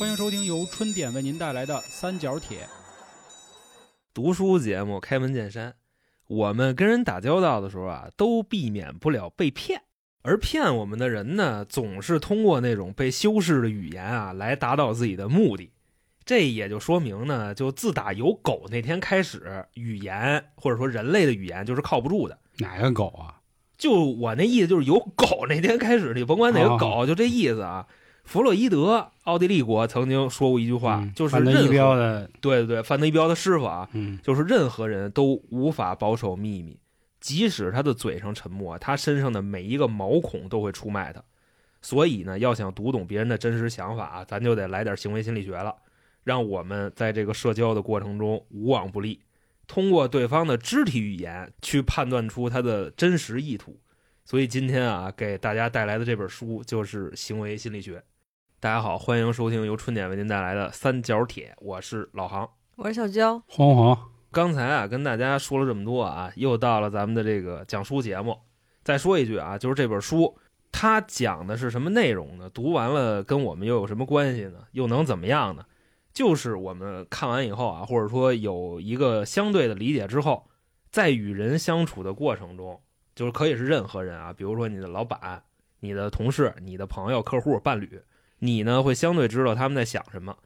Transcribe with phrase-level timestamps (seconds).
[0.00, 2.60] 欢迎收听由春点为您带来的《三角铁》
[4.14, 4.98] 读书节目。
[4.98, 5.74] 开门见山，
[6.26, 9.82] 我们跟人打交道的时候啊，都避免不了被骗，
[10.22, 15.70] 而骗我们的人呢，总是通过那种被修饰的语言啊，来达到自己的目的。
[16.24, 22.38] 这也就说明呢，就自打有狗那天开始，语言或者说人类的语言就是靠不住的。
[22.56, 23.42] 哪个狗啊？
[23.76, 27.86] 就我那意思，就是有狗那天开始，你甭管哪个狗，就这意思啊。
[28.30, 36.78] 弗洛伊德，奥地利国曾经说过一句话，嗯就是范德伊任何的，对对对，范德伊彪的师傅啊，嗯，就是任何人都无法保守秘密，
[37.18, 41.20] 即使他的嘴上沉默，他身上的每一个毛孔都会出卖他。
[41.82, 45.74] 所以呢，要想读懂别人的真实想法啊，咱就得来点行为心理学了，
[46.22, 49.18] 让我们在这个社交的过程中无往不利，
[49.66, 53.76] 通过对方的肢体语言去判断出他的真实意图。
[54.24, 58.00] 所以今天啊，给大家带来的这本书就是行为心理学。
[58.62, 62.46] 大家好，欢迎收听由春点为您带来的三角铁，我是老航。
[62.76, 63.98] 我是小娇，黄黄，
[64.30, 68.36] 刚才啊，跟大家说了这么多啊，又到了咱们的这个讲书节目。
[68.84, 70.36] 再说一句啊，就是这本书
[70.70, 72.50] 它讲的是什么内容呢？
[72.50, 74.58] 读完了跟我们又有什么关系呢？
[74.72, 75.64] 又能怎么样呢？
[76.12, 80.46] 就是我们看完以后啊，或者说有一个相对的理解之后，
[80.90, 82.78] 在与人相处的过程中，
[83.14, 85.42] 就是可以是任何人啊，比如说你的老板、
[85.78, 87.98] 你的同事、你的朋友、客户、伴侣，
[88.40, 90.36] 你呢会相对知道他们在想什么。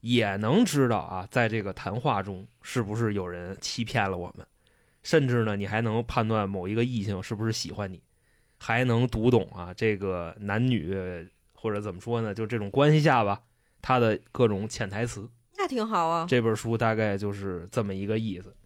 [0.00, 4.46] 也能知道啊，在这个谈话中是不是有人欺骗了我们，
[5.02, 8.02] 甚至呢，你还能判断某一个异性是不是喜欢你，
[8.56, 10.96] 还能读懂啊这个男女
[11.52, 13.42] 或者怎么说呢，就这种关系下吧，
[13.82, 15.28] 他的各种潜台词。
[15.58, 16.24] 那挺好啊。
[16.26, 18.56] 这本书大概就是这么一个意思。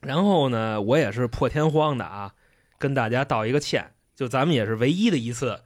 [0.00, 2.34] 然后呢，我也是破天荒的啊，
[2.78, 5.62] 跟大家道一个歉，就咱们也是唯一的一次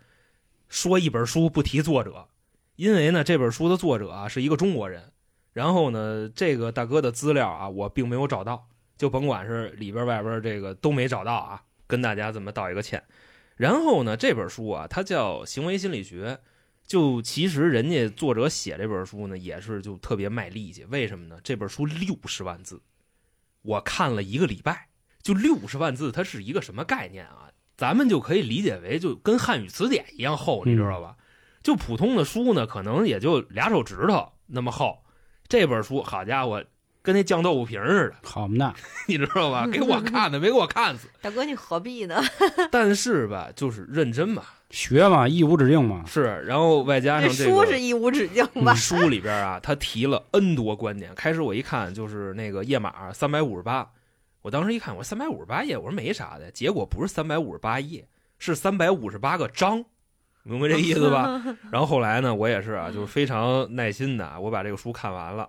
[0.69, 2.29] 说一本书不提作者，
[2.77, 5.13] 因为呢，这本书的作者啊是一个中国人。
[5.53, 13.03] 然后呢，这个大哥的资料啊，我并没有找到，就甭管是里边外边这个都没找到啊，跟大家这么道一个歉。
[13.57, 16.35] 然后呢，这本书啊，它叫《行为心理学》。
[16.87, 20.85] 就其实人家作者写这本书呢，也是就特别卖力气。
[20.85, 21.37] 为什么呢？
[21.43, 22.81] 这本书六十万字，
[23.63, 24.87] 我看了一个礼拜，
[25.21, 27.51] 就六十万字，它是一个什么概念啊？
[27.77, 31.17] 咱们就可以理解为就跟汉语词典一样厚，你知道吧？
[31.67, 35.03] 就普通的书呢，可能也就俩手指头那么厚。
[35.49, 36.63] 这本书，好家伙，
[37.03, 38.75] 跟那酱豆腐瓶似的，好嘛呢？
[39.09, 39.67] 你知道吧？
[39.73, 41.09] 给我看的，没给我看死。
[41.21, 42.23] 大哥，你何必呢？
[42.71, 46.05] 但是吧，就是认真嘛，学嘛，义无止境嘛。
[46.07, 48.73] 是，然后外加上这个书是义无止境吧？
[48.73, 51.13] 书里边啊，他提了 N 多观点。
[51.17, 53.91] 开始我一看就是那个页码三百五十八，
[54.43, 56.49] 我当时一看，我三百五十八页，我说没啥的。
[56.53, 58.07] 结果不是三百五十八页，
[58.39, 59.85] 是三百五十八个章，
[60.47, 61.43] 明白这意思吧？
[61.73, 65.49] 然后后来呢，我也是啊，就是非常耐心的，我把这个书看完了，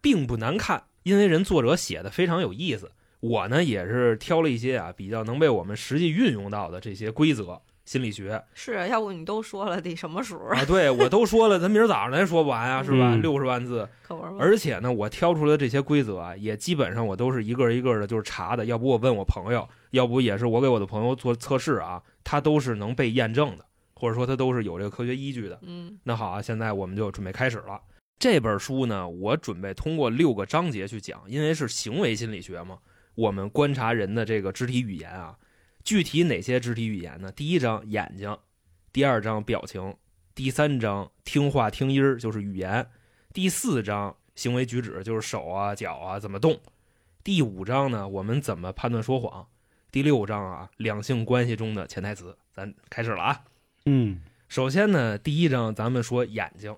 [0.00, 2.90] 并不难看，因为人作者写的非常有意思。
[3.20, 10.58] 我呢也是挑了一些啊比较能被我们实际运用到的这些规则心理学是啊，要不你都说了，得什么时候啊？
[10.58, 13.14] 啊，对我都说了，咱明儿早上咱说不完啊，是吧？
[13.14, 14.32] 嗯六十万字，可不是？
[14.40, 18.64] 而且呢，我挑出来的这些规则啊，也基本上我都是一个一个的，就是查的。
[18.64, 23.64] 要不我问我朋友，要不也是我给我的朋友做测试啊，他都是能被验证的，
[24.02, 25.56] 或者说它都是有这个科学依据的。
[25.62, 27.80] 嗯，那好啊，现在我们就准备开始了。
[28.18, 32.80] 这本书呢，我准备通过六个章节去讲，因为是行为心理学嘛，
[33.14, 35.38] 我们观察人的这个肢体语言啊，
[35.84, 37.30] 具体哪些肢体语言呢？
[37.30, 38.36] 第一章眼睛，
[38.92, 39.94] 第二章表情，
[40.34, 42.84] 第三章听话听音儿就是语言，
[43.32, 46.58] 第四章行为举止就是手啊脚啊怎么动，
[47.22, 49.46] 第五章呢我们怎么判断说谎，
[49.92, 53.44] 第六章啊两性关系中的潜台词，咱开始了啊。
[53.86, 56.74] 嗯，首先呢，第一章咱们说眼睛，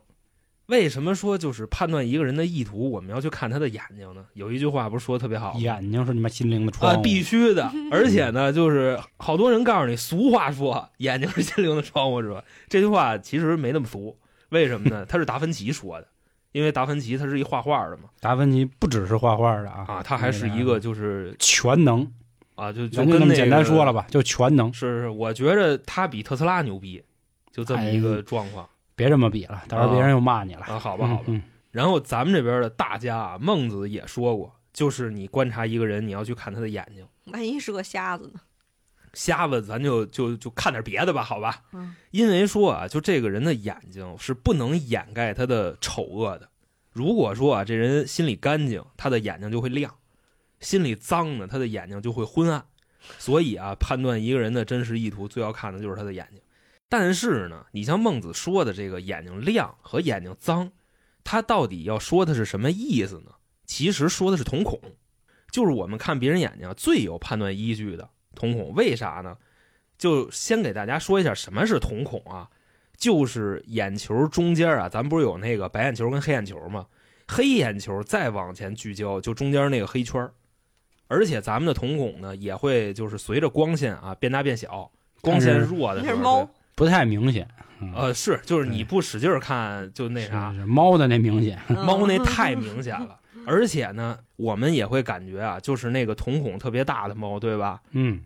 [0.66, 4.24] 为什么说就是判断一个人的意图，我们要去看他的眼睛呢？
[4.32, 5.60] 有一句话不是说的特别好吗？
[5.60, 7.02] 眼睛是你妈心灵的窗啊，户。
[7.02, 7.70] 必须的。
[7.90, 12.42] 而且呢，就是好多人告诉你，俗话说眼睛是心灵的窗户，是吧？
[12.68, 14.16] 这句话其实没那么俗，
[14.48, 15.04] 为什么呢？
[15.08, 16.08] 他是达芬奇说的，
[16.52, 22.10] 因为达芬奇他是一画画的嘛，达芬奇不只是画画的啊，啊，他还是一个就是全能，
[22.54, 24.72] 啊，就就跟那那么简单说了吧，就全能。
[24.72, 27.02] 是是，我觉着他比特斯拉牛逼，
[27.50, 28.68] 就这么一个状况。
[28.96, 30.62] 别这么比了，到时候别人又骂你了。
[30.62, 31.22] 啊，好吧，好吧。
[31.26, 31.42] 嗯，
[31.72, 37.04] 然后咱们这边的大家啊，孟子也说过，就是你观察一个人，你要去看他的眼睛。
[37.32, 38.40] 万一是个瞎子呢？
[39.14, 41.62] 瞎子，咱就就就看点别的吧，好吧？
[41.72, 46.48] 嗯，因为说啊，就这个人的眼睛是不能掩盖他的丑恶的。
[46.92, 49.90] 如果说啊，这人心里干净，他的眼睛就会亮；
[50.64, 52.64] 心里脏呢，他的眼睛就会昏暗。
[53.18, 56.40] 所以啊，判断一个人的真实意图，最要看的就是他的眼睛。
[56.88, 60.72] 但是呢，你像孟子说的这个眼睛亮和眼睛脏，
[61.22, 63.32] 他到底要说的是什么意思呢？
[63.66, 64.80] 其实说的是瞳孔，
[65.50, 68.72] 就是我们看别人眼睛最有判断依据的瞳孔。
[68.74, 69.36] 为啥呢？
[69.98, 72.48] 就先给大家说一下什么是瞳孔啊，
[72.96, 76.86] 就是眼球中间啊，咱不是有那个白眼球跟黑眼球吗？
[77.28, 80.32] 黑眼球再往前聚焦，就中间那个黑圈儿
[81.14, 84.90] 而且咱们的瞳孔呢，也会就是随着光线啊变大变小，
[85.20, 87.48] 光线弱的时候，那是猫，不太明显。
[87.80, 91.56] 嗯呃，是，就是你不使劲儿看，就那啥，是是猫的那明显。
[91.68, 93.20] 猫那太明显了。
[93.46, 97.80] 而且呢，我们也会感觉啊，就是那个瞳孔特别大的猫，对吧？
[97.90, 98.20] 嗯，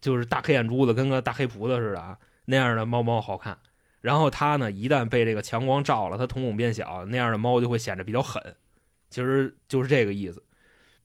[0.00, 3.56] 就是大黑眼珠子，跟个大黑葡萄似的啊，那样的猫猫好看。
[4.00, 8.42] 然后它呢，一旦被这个强光照了，它瞳孔变小，那样的猫就会显得比较狠。
[9.10, 10.42] 其实就是这个意思。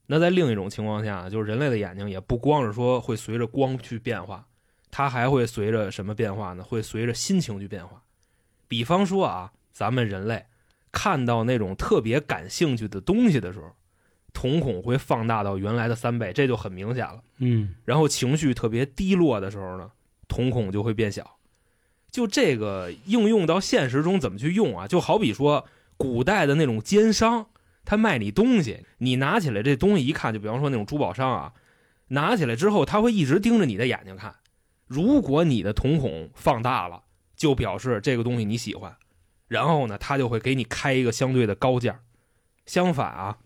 [0.06, 4.46] 那在另一种情况下，就是人类的眼睛也不光是说会随着光去变化，
[4.90, 6.62] 它还会随着什么变化呢？
[6.62, 8.02] 会随着心情去变化。
[8.68, 10.44] 比方说啊，咱们人类
[10.92, 13.70] 看到那种特别感兴趣的东西的时候，
[14.32, 17.22] 瞳孔会放大到原来的三倍，这就很明显了。
[17.38, 19.90] 嗯，然后情绪特别低落的时候呢，
[20.28, 21.38] 瞳孔就会变小。
[22.10, 24.86] 就这个应用到现实中怎么去用啊？
[24.86, 25.66] 就好比说
[25.96, 27.46] 古代的那种奸商，
[27.84, 31.52] 他卖你东西，你拿起来这东西一看，就比方说那种珠宝商啊，
[32.08, 34.34] 拿起来之后他会一直盯着你的眼睛看。
[34.86, 37.02] 如果你的瞳孔放大了，
[37.34, 38.94] 就表示这个东西你喜欢，
[39.48, 42.00] 然后呢，他就会给你开一个相对的高价。
[42.66, 43.38] 相反啊，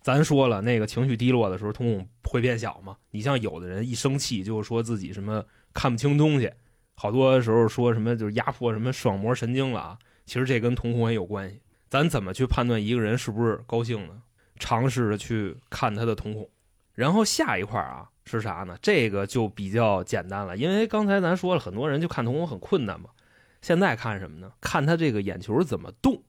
[0.00, 2.96] 咱说了，那个情绪低落的时候，瞳孔会变小嘛。
[3.10, 6.52] 你像有的人一生气，就说自己什么看不清东西，
[6.94, 9.98] 好多时候说什么就是压迫什么视网膜神经了啊。
[10.26, 11.61] 其实这跟瞳孔也有关系。
[11.92, 14.22] 咱怎么去判断一个人是不是高兴呢？
[14.58, 16.48] 尝试着去看他的瞳孔。
[16.94, 18.78] 然后下一块啊是啥呢？
[18.80, 23.10] 这个就比较简单了，因为刚才咱说了，很多人就看瞳孔很困难嘛。
[23.60, 24.50] 现在看什么呢？
[24.58, 26.22] 看他这个眼球怎么动。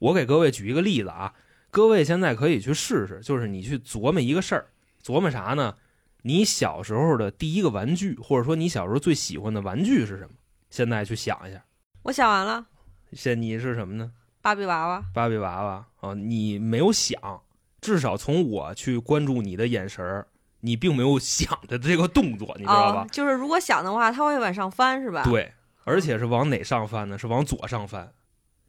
[0.00, 1.32] 我给各位举一个例子啊，
[1.70, 4.66] 各位现在可以去试试，就是你去琢磨一个事儿，
[5.00, 5.76] 琢磨啥呢？
[6.22, 10.30] 你小时候的第一个玩具，或者说你小时候最喜欢的玩具是什么？
[10.70, 11.64] 现在去想一下。
[12.02, 12.66] 我想完了，
[13.12, 14.10] 现你是什么呢？
[14.42, 15.02] 芭比娃娃。
[15.14, 17.40] 芭比娃娃啊，你没有想，
[17.80, 20.26] 至少从我去关注你的眼神儿，
[20.60, 23.08] 你并没有想着这个动作，你知道吧哦？？
[23.10, 25.22] 就是如果想的话，它会往上翻，是吧？。
[25.22, 25.52] 对，
[25.84, 27.16] 而且是往哪上翻呢？
[27.16, 28.12] 是往左上翻。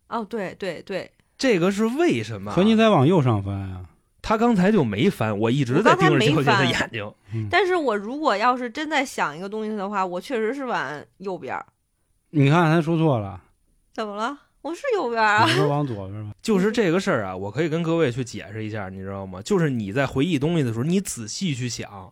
[0.07, 2.55] 哦，对对对，这个是为什么啊？
[2.55, 3.85] 可你在往右上翻啊。
[4.21, 7.13] 他刚才就没翻，我一直在盯着娇姐的眼睛。
[7.35, 11.61] 嗯，但是我如果要是真在想一个东西的话，我确实是往右边。
[12.29, 13.41] 你看他说错了，
[13.91, 14.37] 怎么了？
[14.63, 15.51] 我是右边啊你。
[15.51, 16.31] 是往左边吗。
[16.42, 19.42] 就是这个事儿啊，我可以跟各位去解释一下，你知道吗？
[19.42, 22.12] 就是你在回忆东西的时候，你仔细去想，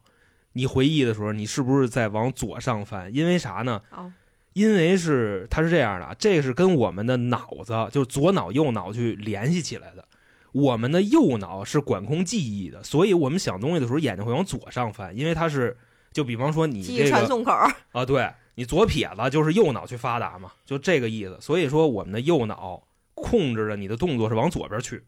[0.53, 3.13] 你回忆的时候，你是不是在往左上翻？
[3.15, 3.81] 因为啥呢？
[3.91, 4.11] 哦，
[4.51, 10.05] 因为是它是这样的啊，这是跟我们的脑子，就是左脑右脑去联系起来的。
[10.51, 15.77] 我们的右脑是管控记忆的，所以我们想东西的时候，眼睛会往左上翻，因为它是，
[16.11, 17.53] 就比方说你记忆这个传送口。
[17.93, 21.37] 啊，对你左撇子就是右脑去发达嘛，就这个意思。
[21.39, 22.83] 所以说，我们的右脑
[23.13, 25.03] 控制着你的动作是往左边去，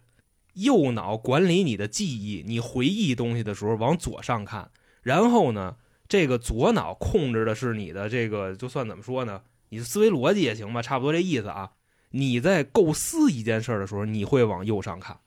[0.53, 4.71] 右脑管理你的记忆，你回忆东西的时候往左上看。
[5.01, 5.75] 然后呢，
[6.07, 11.71] 这个左脑控制的是你的这个，就算怎么说呢，你的思维逻辑也行吧，差不多这意思啊。
[12.11, 15.19] 你在构思一件事儿的时候，你会往右上看。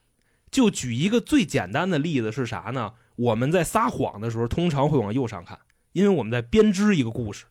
[0.49, 2.93] 就举一个最简单的例子是啥呢？
[3.17, 5.59] 我们在撒谎的时候，通常会往右上看，
[5.91, 7.45] 因为我们在编织一个故事。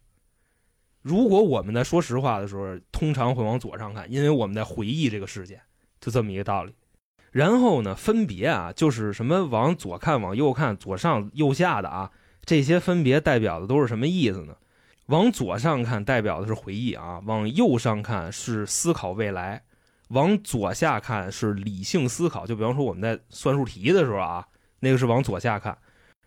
[1.07, 5.61] 如果我们在说实话的时候，通常会往左上看，因为我们在回忆这个事件，
[6.01, 6.75] 就这么一个道理。
[7.31, 12.11] 然后呢，分别啊，就是什么往左看、往右看、左上、右下的啊，
[12.45, 14.57] 这些分别代表的都是什么意思呢？
[15.07, 19.63] 往左上看代表的是回忆啊，往右上看是思考未来，
[20.09, 22.45] 往左下看是理性思考。
[22.45, 24.45] 就比方说我们在算术题的时候啊，
[24.81, 25.79] 那个是往左下看，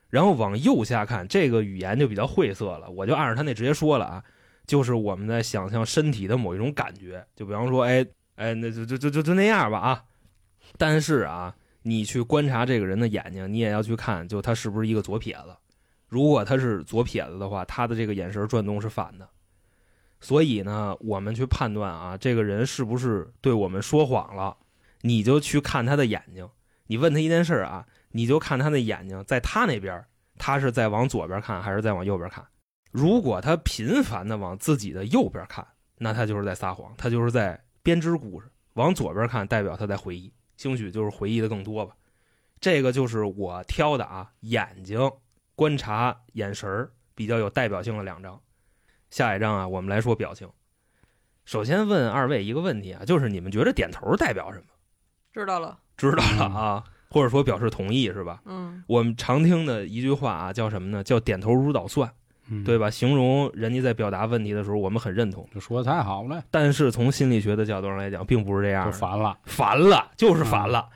[0.09, 4.23] 然后往右下看，这个语言就比较晦涩了，我就按照他那直接说了啊，
[4.69, 10.03] 就是我们在想象身体的某一种感觉，就比方说，哎哎，那就就就就就那样吧啊。
[10.77, 15.57] 但是啊，你去观察这个人的眼睛，你也要去看，就他是不是一个左撇子。
[16.07, 19.27] 如果他是左撇子的话，他的这个眼神转动是反的。
[20.19, 24.55] 所以呢，我们去判断啊，这个人是不是对我们说谎了，
[25.01, 26.47] 你就去看他的眼睛。
[26.85, 30.05] 你问他一件事啊，你就看他的眼睛，在他那边，
[30.37, 32.45] 他是在往左边看还是在往右边看？
[32.91, 35.67] 如果他频繁的往自己的右边看，
[35.97, 38.47] 那他就是在撒谎，他就是在编织故事。
[38.73, 41.95] 往左边看，代表他在回忆，兴许就是回忆的更多吧。
[42.59, 45.11] 这个就是我挑的啊，眼睛
[45.55, 48.39] 观察眼神儿比较有代表性的两张。
[49.09, 50.49] 下一张啊，我们来说表情。
[51.45, 54.65] 首先问二位一个问题啊，就是你们觉得点头代表什么？
[55.33, 55.79] 知道了。
[55.97, 58.41] 知道了啊，或者说表示同意是吧？
[58.45, 61.03] 嗯我们常听的一句话啊，叫什么呢？
[61.03, 62.13] 叫点头如捣蒜，
[62.49, 62.89] 嗯对吧？
[62.89, 65.47] 形容人家在表达问题的时候，我们很认同。
[65.53, 69.37] 这说的太好了，但是从心理学的角度上来讲，并不是这样烦了。
[69.45, 70.89] 烦了，就是烦了。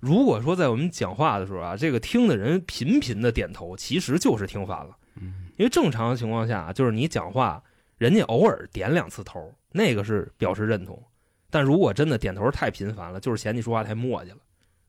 [0.00, 4.96] 如果说在我们讲话的时候啊，这个听的人频频的点头，其实就是听烦了。
[5.20, 7.62] 嗯因为正常情况下啊，就是你讲话，
[7.96, 11.02] 人家偶尔点两次头，那个是表示认同。
[11.48, 14.36] 但如果真的点头太频繁了，就是嫌你说话太磨叽了，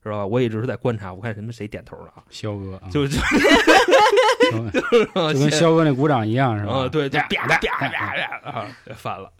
[0.07, 0.25] 知道吧？
[0.25, 3.17] 我一直是在观察，我看什么谁点头了啊，肖哥啊，就就
[4.71, 6.73] 就就跟肖哥那鼓掌一样是吧？
[6.73, 9.31] 啊，对，就啪啪啪啪啪啊，翻了。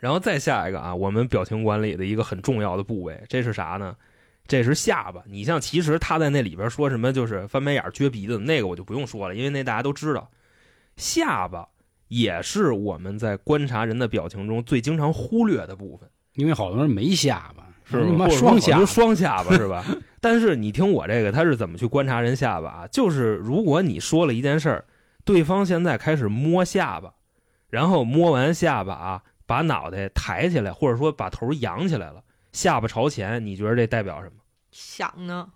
[0.00, 3.96] 然后再下一个啊，我们表情管理的一个很重要的部位，这是啥呢？
[4.46, 5.22] 这是下巴。
[5.26, 10.30] 你像其实他在那里边说什么就是翻白眼、撅鼻子，那个我就不用说了，因为那大家都知道。
[10.96, 11.66] 下巴
[12.08, 19.84] 也是我们在观察人的表情中最经常忽略的部分，因为好多人没下巴，是双下双下巴 是吧？
[20.20, 22.86] 但是你听我这个，他是怎么去观察人下巴啊？
[22.88, 24.84] 就是如果你说了一件事儿，
[25.24, 27.14] 对方现在开始摸下巴，
[27.70, 34.36] 然后摸完下巴啊，把脑袋抬起来，或者说把头扬起来了，下巴朝前，你觉得这代表什么？
[34.72, 35.48] 想呢，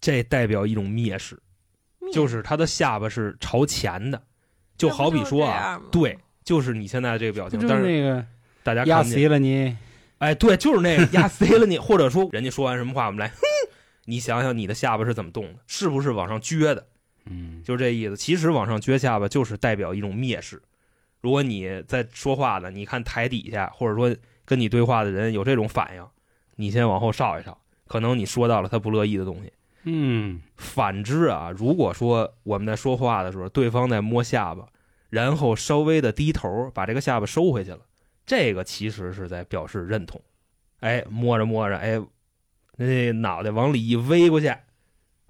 [0.00, 1.40] 这代表一种蔑视，
[2.12, 4.20] 就是他的下巴是朝前的，
[4.76, 8.24] 就好比说啊对，就是你现在这个表情，但是是那个
[8.62, 9.76] 大家压看死了你，
[10.20, 13.36] 哎，对，就是那个压塞了你，或者说人家说完什么话，我们来，哼，
[14.04, 16.86] 你想想你的下巴是怎么动的，是不是往上撅的？
[17.24, 18.16] 嗯，就是这意思。
[18.16, 20.62] 其实往上撅下巴就是代表一种蔑视。
[21.22, 26.06] 如果你在说话呢，你看台底下或者说跟你对话的人有这种反应，
[26.56, 27.58] 你先往后稍一稍，
[27.88, 29.52] 可能你说到了他不乐意的东西。
[29.84, 34.66] 嗯，反之啊，如果说我们在说话的时候，对方在摸下巴，
[35.08, 37.80] 然后稍微的低头把这个下巴收回去了，
[38.30, 40.20] 这个其实是在表示认同。
[40.78, 42.00] 哎，摸着摸着，哎，
[42.76, 44.54] 那脑袋往里一微过去，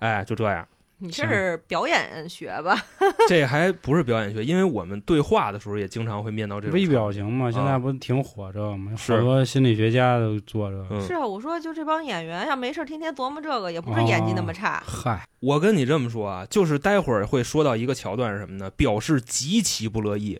[0.00, 0.68] 哎，就这样。
[1.02, 2.76] 你这是表演学吧？
[3.26, 8.94] 这还不是表演学，因为我们对话的时候也经常会面到这种微表情嘛，啊现在不挺火这个吗？
[8.98, 10.86] 是好多心理学家都做这个。
[10.90, 14.82] 嗯是啊，我说就这帮演员，要没事天天琢磨这个，也不是演技那么差。
[14.86, 18.70] 嗨，我跟你这么说啊，就是待会儿会说到一个桥段是什么呢？
[18.72, 20.38] 表示极其不乐意，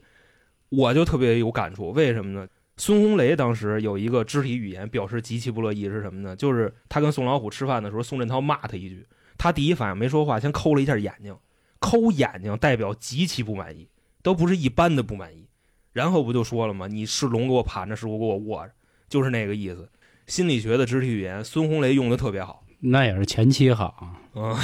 [0.71, 1.91] 我就特别有感触。
[1.91, 2.49] 为什么呢？
[2.77, 6.35] 孙红雷当时有一个肢体语言表示极其不乐意是什么呢？
[6.35, 11.37] 就是他跟宋老虎吃饭的时候，宋振涛骂他一句，他第一反应没说话，先抠了一下眼睛，
[11.79, 13.87] 抠眼睛代表极其不满意，
[14.23, 15.47] 都不是一般的不满意。
[15.93, 16.87] 然后不就说了吗？
[16.87, 18.73] 你是龙给我盘着，是我给我握着，
[19.11, 19.87] 就是那个意思。
[20.27, 22.65] 心理学的肢体语言，孙红雷用的特别好。
[22.79, 24.15] 那也是前期好。
[24.35, 24.57] 嗯，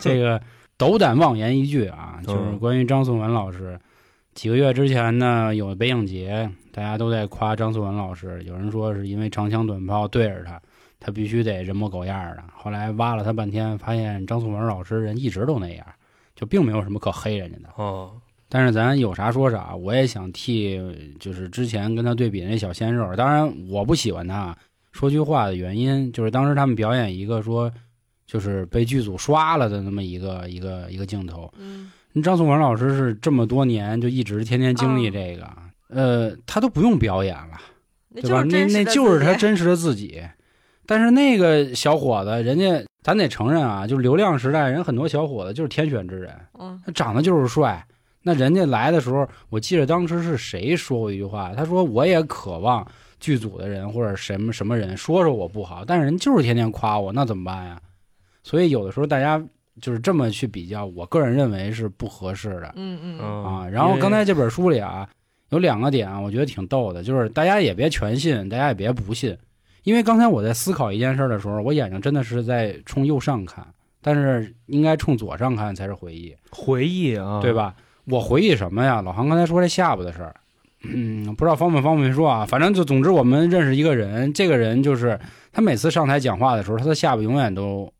[0.00, 0.42] 这个
[0.76, 3.78] 斗胆妄言一句啊，就是嗯关于张颂文老师。
[4.34, 8.42] 几个月之前呢，有北影节，大家都在夸张颂文老师。
[8.44, 10.60] 有人说是因为长枪短炮对着他，
[10.98, 12.42] 他必须得人模狗样的。
[12.52, 15.86] 后来挖了他半天，发现张颂文老师人一直都那样，
[16.34, 17.68] 就并没有什么可黑人家的。
[17.76, 18.12] 哦，
[18.48, 20.80] 但是咱有啥说啥，我也想替
[21.20, 24.56] 就是之前跟他对比那小鲜肉，当然我不喜欢他。
[24.90, 27.72] 说句话的原因就是当时他们表演一个说，
[28.26, 31.52] 就是被剧组刷了的那么一个一个一个镜头。
[31.56, 31.90] 嗯，
[32.22, 35.48] 张颂文老师是这么多年就一直天天经历这个，
[35.88, 37.60] 呃，他都不用表演了，
[38.14, 38.42] 对吧？
[38.44, 40.22] 那那就是他真实的自己。
[40.86, 46.34] 但是那个小伙子，人家咱得承认啊，就是流量时代，人很多小伙子就是天选之人。
[46.58, 47.84] 嗯他长得就是帅。
[48.22, 52.86] 那人家来的时候，我记得当时是谁说过一句话，他说我也渴望
[53.18, 57.80] 剧组的人或者什么什么人说说我不好，但是人就是天天夸我，那怎么办呀？
[58.42, 59.42] 所以有的时候大家
[59.80, 63.68] 就是这么去比较，我个人认为是不合适的嗯嗯嗯啊。
[63.68, 65.08] 然后刚才这本书里啊，
[65.50, 69.36] 有两个点我觉得挺逗的，就是大家也别全信，大家也别不信，
[69.82, 73.66] 因为刚才我在思考一件事的时候，我眼睛真的是在冲右上看，
[74.00, 76.34] 但是应该冲左上看才是回忆。
[76.50, 77.52] 回忆啊，对？
[77.52, 77.74] 吧？
[78.06, 79.00] 我回忆什么呀？
[79.00, 80.36] 老韩刚才说这下巴的事儿，
[80.82, 82.44] 嗯，不知道方不方便说啊？
[82.44, 85.18] 反正就总之我们认识一个人，这个人就是
[85.50, 87.90] 他每次上台讲话的时候，他的下巴永远都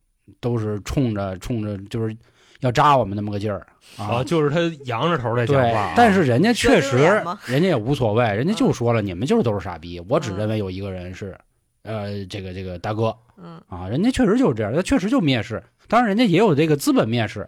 [0.41, 2.17] 都是冲着冲着，就是
[2.61, 3.67] 要扎我们那么个劲儿
[3.99, 4.25] 啊，啊。
[4.25, 6.97] 就是他扬着头在讲话啊，，但是人家确实
[7.47, 8.73] 人家也无所谓，人家就嗯。
[8.73, 10.37] 说了，你们就是都是傻逼，我只嗯。
[10.37, 11.37] 认为有一个人是，
[11.83, 13.61] 呃，这个这个大哥，嗯。
[13.69, 17.47] 啊，人家确实就是这样，他确实就蔑视，当然人家也有这个资本蔑视，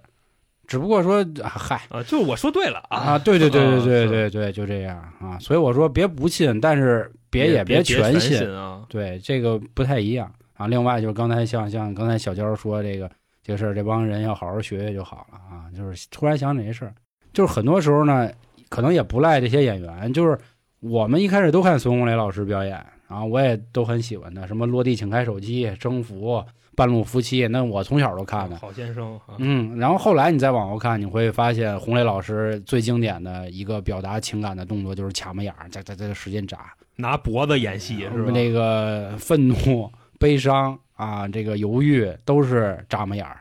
[0.66, 10.66] 只不过说，啊嗨啊，就是我说对了啊，对对对对对对对，就这样啊，所以我说别不信，但是别也别全信啊，对，这个不太一样啊。
[10.66, 13.10] 另外就是刚才像像刚才小娇说这个
[13.42, 15.70] 这个事儿，这帮人要好好学学就好了啊。
[15.76, 16.94] 就是突然想起这事儿，
[17.32, 18.30] 就是很多时候呢，
[18.68, 20.38] 可能也不赖这些演员，就是
[20.80, 26.44] 我们一开始都看孙红雷老师表演，然后我也都很喜欢他，什么落地请开手机、征服、
[26.74, 28.56] 半路夫妻，那我从小都看的。
[28.56, 38.30] 好先生啊，嗯，然后后来你再往后看，你会发现红雷老师最经典的一个表达情感的动作就是卡门眼儿，在在在使劲眨，拿脖子演戏是吧？
[38.30, 43.40] 那个愤怒、悲伤啊，这个犹豫都是眨巴眼儿。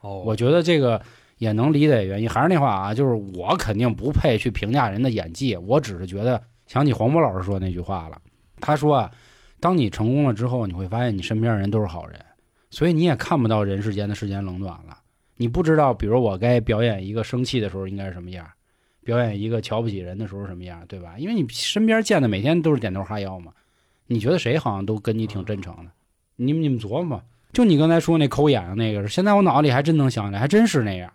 [0.00, 1.00] 哦，我觉得这个
[1.38, 2.28] 也能理解原因。
[2.28, 8.20] 还是那话啊，就是我肯定不配去评价人的演技，我只是觉得想起黄渤老师说那句话了。
[8.60, 9.10] 他说啊，
[9.60, 12.18] 当你成功了之后，你会发现你身边的人都是好人，
[12.70, 14.98] 所以你也看不到人世间的世间冷暖了。
[15.36, 18.44] 你不知道，比如我该表演一个生气的时候应该是什么样，
[19.04, 21.14] 表演一个瞧不起人的时候什么样，对吧？
[21.16, 23.52] 因为你身边见的每天都是点头哈腰嘛，
[24.06, 25.90] 你觉得谁好像都跟你挺真诚的？
[26.38, 27.24] 你们你们琢磨吧。
[27.52, 31.10] 就你刚才说那抠眼睛那个，现在我脑子里还真能想起来，还真是那样。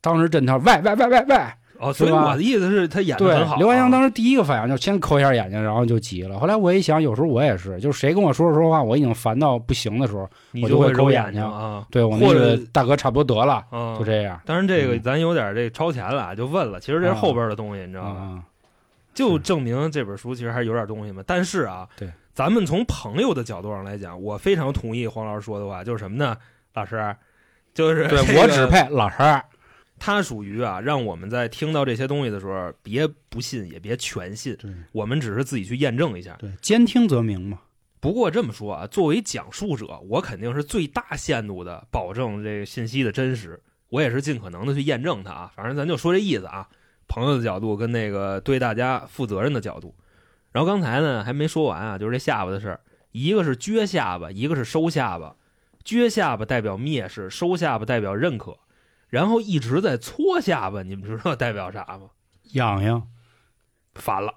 [0.00, 1.36] 当时真他喂喂喂喂喂，
[1.78, 6.38] 哦，所以对我的意思是，他演的对很好啊。，刘洋当时第一个反应就先抠一下眼睛，然后就急了。
[6.38, 14.40] 后来我一想，有时候我也是，就是谁跟我说说话，我已经烦到不行的时候，就我就会抠眼睛啊对我那个大哥差不多得了，嗯，就这样。
[14.44, 16.78] 当然，这个嗯咱有点这超前了啊，就问了。
[16.78, 18.20] 其实这是后边的东西，你知道吗？
[18.20, 18.44] 啊，
[19.12, 21.22] 就证明这本书其实还是有点东西嘛。
[21.26, 22.08] 但是啊，对，
[22.40, 26.34] 咱们从朋友的角度上来讲，我非常同意黄老师说的话，就是什么呢？
[26.72, 27.14] 老师，
[27.74, 29.16] 就是对这个我只配老师。
[29.98, 34.56] 他属于啊，让我们在听到这些东西的时候，别不信，也别全信，
[34.92, 36.34] 我们只是自己去验证一下。
[36.38, 37.60] 对，兼听则明嘛。
[38.00, 45.52] 不过这么说啊，作为讲述者，我肯定是最大限度的保证这个信息的真实，我也是尽可能的去验证它啊。
[45.54, 46.66] 反正咱就说这意思啊，
[47.06, 49.94] 朋友的角度跟那个对大家负责任的角度。
[50.52, 52.80] 然后刚才呢还没说完啊，就是这下巴的事儿，
[53.12, 55.36] 一个是撅下巴，一个是收下巴。
[55.82, 58.58] 撅下巴代表蔑视，收下巴代表认可，
[59.08, 62.10] 然后一直在搓下巴，你们知道代表啥吗？
[62.52, 63.08] 痒痒，
[63.94, 64.34] 烦了，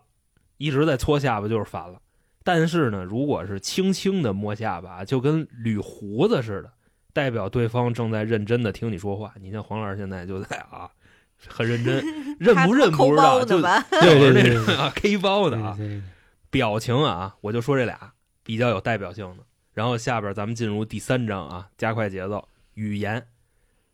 [0.58, 2.00] 一直在搓下巴就是烦了。
[2.46, 6.72] 但是呢，如果是轻轻的摸下巴，就跟捋胡子似的，
[7.12, 9.34] 代表对方正在认真的听你说话。
[9.42, 10.90] 你像黄老师现在就在啊，
[11.48, 12.04] 很认真，
[12.40, 15.78] 认不认不知道，就 就是那种啊 K 包的啊，
[16.50, 19.44] 表情啊，我就说这俩比较有代表性的。
[19.74, 23.28] 然后下边咱们进入第三章啊，加快节奏，语言。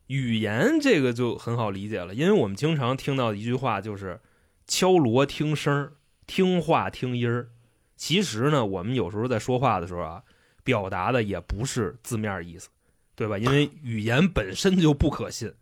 [0.08, 4.20] 语言这个就很好理解了，因为我们经常听到的一句话就是
[4.66, 5.94] “敲锣听声儿，
[6.26, 7.50] 听话听音儿”。
[7.96, 10.24] 其实呢，我们有时候在说话的时候啊，
[10.64, 12.70] 表达的也不是字面意思，
[13.16, 13.38] 对吧？
[13.38, 15.54] 因为语言本身就不可信。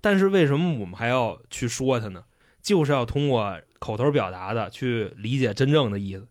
[0.00, 2.24] 但是为什么我们还要去说它呢？
[2.62, 6.28] 就是要通过口头表达的去理解真正的意思。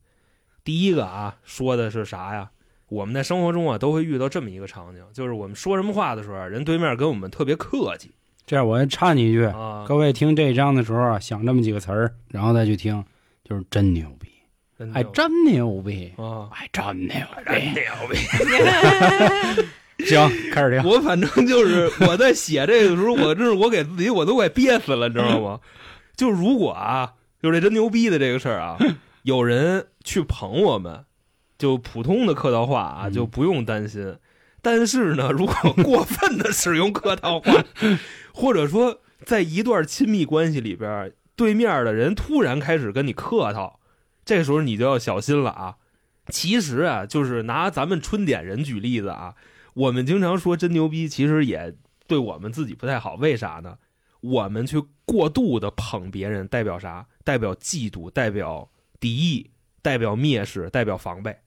[0.63, 2.51] 第一个啊，说的是啥呀？
[2.87, 8.11] 我们在生活中啊都会遇到这么一个场景，就是我们说什么话的时候啊，人对面跟我们特别客气
[8.45, 13.03] 这样我插你一句，啊，各位听这一章的时候啊，想这么几个词儿，然后再去听，
[13.43, 14.27] 就是真牛逼，
[14.91, 17.73] 还真牛逼，啊，还真牛逼真。
[17.73, 18.17] 牛逼！
[20.07, 20.89] 行，开始听。
[20.89, 25.59] 我反正就是我在写这个的时候，我真是我给自己我都快憋死了，你知道吗？
[26.15, 28.77] 就如果啊，就这真牛逼的这个事儿啊，
[29.23, 31.05] 有人去捧我们，
[31.57, 34.15] 就普通的客套话啊，嗯就不用担心。
[34.61, 37.63] 但是呢，如果过分的使用客套话，
[38.33, 43.79] 或者说在一段亲密关系里边，对面的人突然开始跟你客套，
[44.25, 45.75] 这时候你就要小心了啊。
[46.27, 49.35] 其实啊，就是拿咱们春点人举例子啊，
[49.73, 51.75] 我们经常说真牛逼，其实也
[52.07, 53.15] 对我们自己不太好。
[53.15, 53.77] 为啥呢？
[54.21, 57.07] 我们去过度的捧别人，代表啥？
[57.23, 59.49] 代表嫉妒，代表敌意，
[59.81, 61.37] 代表蔑视，代表防备。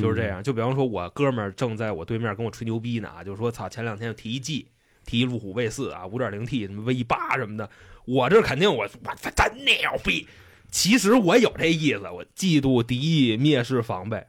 [0.00, 0.42] 就是这样。
[0.42, 4.68] 就比方说，我哥们儿正在我对面跟我吹牛逼呢啊，就说操，前两天提一 G，
[5.04, 7.68] 提路虎 V 四啊，五点零 T 什么 V 八什么的，
[8.04, 10.26] 我这肯定我我他真牛逼。
[10.70, 14.26] 其实我有这意思，我嫉妒、敌意、蔑视、防备。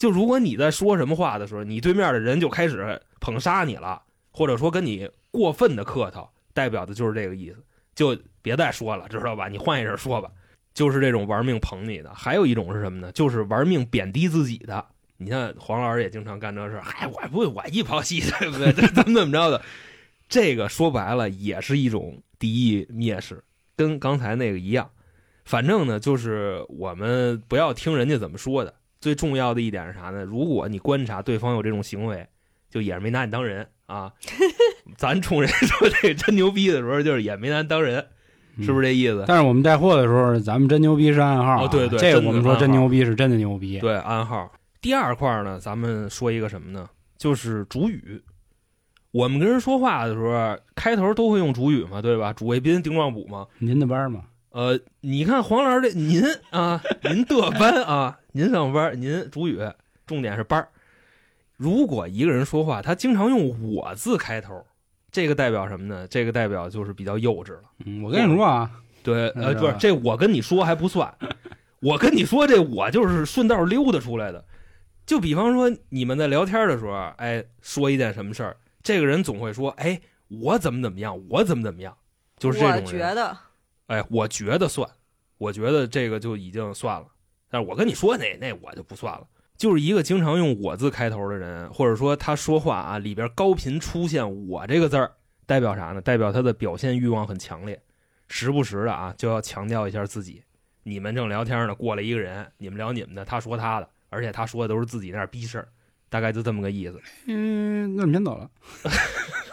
[0.00, 7.58] 就如果你在说什么话的时候，你对面的人就开始捧杀你了，或者说跟你过分的客套，代表的就是这个意思。
[7.94, 9.46] 就别再说了，知道吧？
[9.48, 10.30] 你换一人说吧。
[10.72, 13.12] 就是这种玩命捧你的，还有一种是什么呢？
[13.12, 14.82] 就是玩命贬低自己的。
[15.18, 18.72] 你看黄老师也经常干这事，嗨，我不我一泡戏，对不对？
[18.72, 19.60] 怎么怎么着的？
[20.30, 23.44] 这个说白了也是一种敌意蔑视，
[23.76, 24.88] 跟刚才那个一样。
[25.44, 28.72] 反正呢，就是我们不要听人家怎么说的。
[29.00, 30.24] 最重要的一点是啥呢？
[30.24, 32.26] 如果你观察对方有这种行为，
[32.68, 34.12] 就也是没拿你当人啊。
[34.96, 38.04] 咱冲人说这个真牛逼的时候，就是也没拿你当人，
[38.60, 39.24] 是不是这意思？
[39.26, 43.78] 但是我们带货的时候，咱们真牛逼是暗号啊、哦对对这个我们说真牛逼是真的牛逼。
[43.78, 44.52] 对，暗号。
[44.80, 46.88] 第二块呢，咱们说一个什么呢？
[47.16, 48.22] 就是主语。
[49.12, 52.32] 我们跟人说话的时候，开头都会用主语嘛，对吧？
[52.32, 53.46] 主谓宾、定状补嘛。
[53.58, 59.58] 您的班嘛，呃，你看黄老师这您啊，您的班啊，您上班，您主语，
[60.06, 60.68] 重点是班儿。
[61.56, 64.64] 如果一个人说话，他经常用“我”字开头，
[65.10, 66.06] 这个代表什么呢？
[66.06, 67.62] 这个代表就是比较幼稚了。
[67.84, 68.70] 嗯，我跟你说啊，
[69.02, 71.12] 对，呃，不是这我跟你说还不算，
[71.80, 74.44] 我跟你说这我就是顺道溜达出来的。
[75.04, 81.96] 就比方说你们在聊天的时候，哎，说一件什么事儿，这个人总会说，哎，我怎么怎么样，我怎么怎么样，
[82.38, 82.86] 就是这种我人。
[82.86, 83.36] 觉得
[83.88, 84.88] 哎，我觉得算，
[85.36, 87.06] 我觉得这个就已经算了。
[87.50, 89.26] 但是我跟你说那那我就不算了。
[89.56, 95.12] 就是一个经常用“我”字开头的人，或者说他说话啊里边高频出现“我”这个字儿，
[95.44, 96.00] 代表啥呢？
[96.00, 97.78] 代表他的表现欲望很强烈，
[98.28, 100.42] 时不时的啊就要强调一下自己。
[100.82, 105.68] 你们正聊天呢，过来一个人，你们聊你们的，他说他的，而且他说的都是自己那逼事儿，
[106.08, 106.98] 大概就这么个意思。
[107.26, 108.50] 嗯，那你先走了。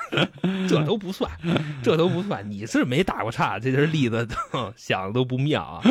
[0.70, 1.30] 这都不算，
[1.84, 2.50] 这都不算。
[2.50, 4.36] 你是没打过岔，这些例子都
[4.78, 5.84] 想的都不妙啊。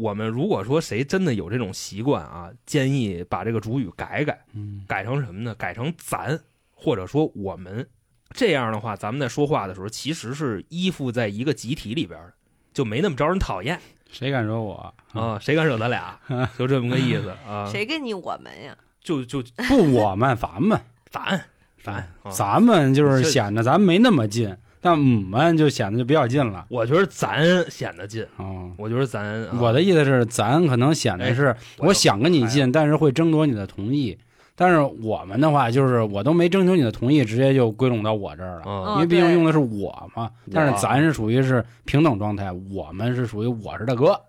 [0.00, 5.54] 我们如果说谁真的有这种习惯啊，建议把这个主语改改，嗯，改成什么呢？
[5.56, 7.86] 改成咱或者说我们。
[8.32, 12.32] 这样的话，咱们在说话的时候，其实是依附在一个集体里边的，
[12.72, 13.78] 就没那么招人讨厌
[14.10, 14.94] 谁敢惹我？
[15.12, 15.38] 啊。
[15.38, 16.18] 谁敢惹咱俩？
[16.56, 17.68] 就这么个意思啊。
[17.70, 18.76] 谁跟你我们呀？
[19.02, 21.44] 就就不，我们咱们 咱
[21.82, 26.64] 咱啊咱们就是显得咱没那么近，但我们就显得就比较近了。
[26.68, 28.44] 我觉得咱显得近，啊，
[28.78, 34.18] 我觉得咱啊我的意思是，咱可能显得是我我想跟你哎近，但是会争夺你的同意。
[34.56, 38.70] 但是我们的话，就是我都没征求你的同意，直接就归拢到我这儿了。
[38.70, 44.20] 啊因为毕竟用的是我嘛，但是咱是属于是平等状态，我们是属于我是大哥，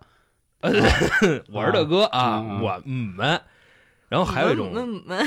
[1.52, 3.40] 我是大哥啊，我嗯们。
[4.12, 4.74] 然后还有一种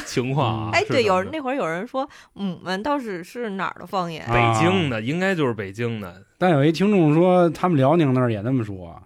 [0.04, 4.26] 情况啊，哎，对，有那会儿有人说，母们倒是是哪儿的方言？
[4.26, 6.22] 啊北京的，应该就是北京的。
[6.36, 9.02] 但有一听众说，他们辽宁那儿也那么说。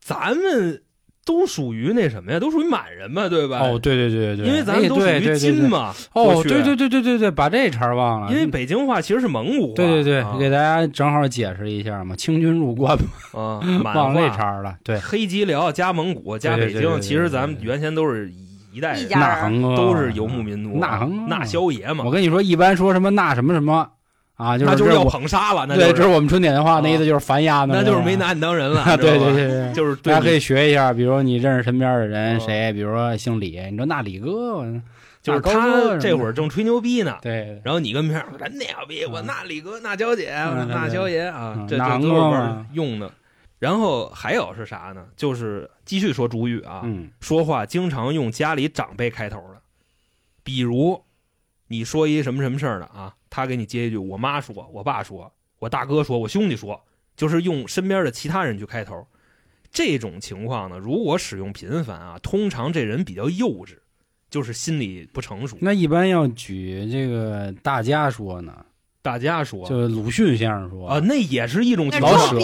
[0.00, 0.82] 咱们
[1.26, 2.40] 都属于那什么呀？
[2.40, 3.58] 都属于满人嘛，对吧？
[3.60, 5.94] 哦，，对对对对对，因为咱们都属于哎对对对对金嘛。
[6.14, 8.32] 哦，对对对对对对，把这茬儿忘了。
[8.32, 9.74] 因为北京话其实是蒙古话。
[9.74, 12.96] 对对对，啊给大家正好解释一下嘛，清军入关
[13.34, 13.60] 嘛，
[13.94, 14.74] 忘了这茬儿了。
[14.82, 18.32] 对，黑吉辽加蒙古加北京，其实咱们原先都是
[18.72, 23.88] 一代人，一家那恒哥都是游牧民族啊，那恒那萧爷嘛我，跟你说，一般说什么那什么什么
[24.36, 28.80] 啊，就是那就是要捧杀了，那对，就是这是我们春点的话，啊那意思就是烦丫的，那就是没拿你当人了。
[28.80, 28.96] 啊。
[28.96, 34.64] 对对对对，就是大家可以学一下，比如你认识身边的人哦谁，比如说姓李，你说那李哥，我
[35.22, 43.10] 就是高哥他这会儿正吹牛逼呢，对，然后你跟边上人牛逼，我那李哥那娇姐嗯那萧爷啊嗯，这哥嘛用的。
[43.60, 45.06] 然后还有是啥呢？
[45.14, 49.62] 就是继续说主语啊，嗯说话经常用家里长辈开头的，
[50.42, 51.04] 比如
[51.68, 56.82] 你说一什么什么事儿呢啊，他给你接一句我妈说，我爸说，我大哥说，我兄弟说，
[57.14, 59.06] 就是用身边的其他人去开头。
[59.70, 63.76] 这种情况呢，如果使用频繁啊，通常这人比较幼稚，
[64.30, 65.58] 就是心理不成熟。
[65.60, 68.64] 那一般要举这个大家说呢，
[69.02, 72.36] 大家说就鲁迅先生说啊，那也是一种情老舍，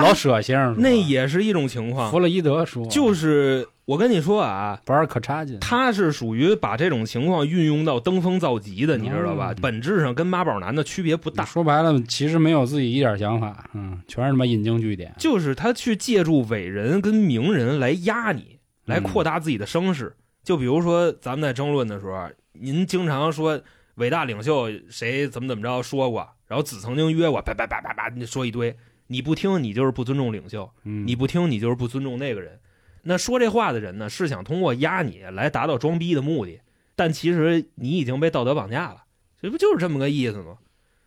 [0.00, 2.18] 老舍先生说，那也是一种情况弗。
[2.18, 9.52] 洛伊德说，就是我跟你说啊，保尔可差劲，他是属于把这种情况运用到登峰造极的，你知道吧？
[9.52, 15.12] 嗯本质上跟妈宝男的区别不大，说白了，其实没有自己一点想法，嗯，全是他妈引经据典。
[15.18, 20.14] 就是他去借助伟人跟名人来压你，来嗯扩大自己的声势。
[20.44, 23.60] 就比如说咱们在争论的时候，您经常说
[23.96, 28.76] 伟大领袖谁怎么怎么着说过，然后子曾经约过，叭叭叭叭叭，你说一堆，
[29.08, 30.70] 你不听，你就是不尊重领袖。
[30.84, 32.60] 嗯，你不听，你就是不尊重那个人。
[33.02, 36.60] 那说这话的人呢，是想通过压你来达到装逼的目的，
[36.94, 39.04] 但其实你已经被道德绑架了，
[39.40, 40.58] 这不就是这么个意思吗？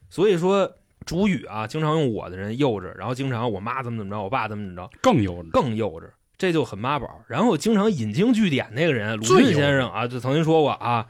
[0.09, 5.51] 所以说，主语啊，经常用我的人幼稚，然后经常我妈怎么怎么着，我爸怎么怎么着，更幼稚。
[5.51, 7.21] 更幼稚，这就很妈宝。
[7.27, 11.05] 然后经常引经据典那个人，鲁迅先生啊，就曾经说过啊，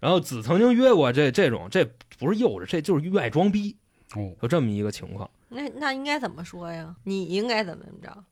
[0.00, 1.84] 然后子曾经约过这这种，这
[2.18, 3.76] 不是幼稚，这就是愿意装逼，
[4.14, 5.28] 哦，有这么一个情况。
[5.48, 6.94] 那那应该怎么说呀？
[7.04, 8.24] 你应该怎么怎么着？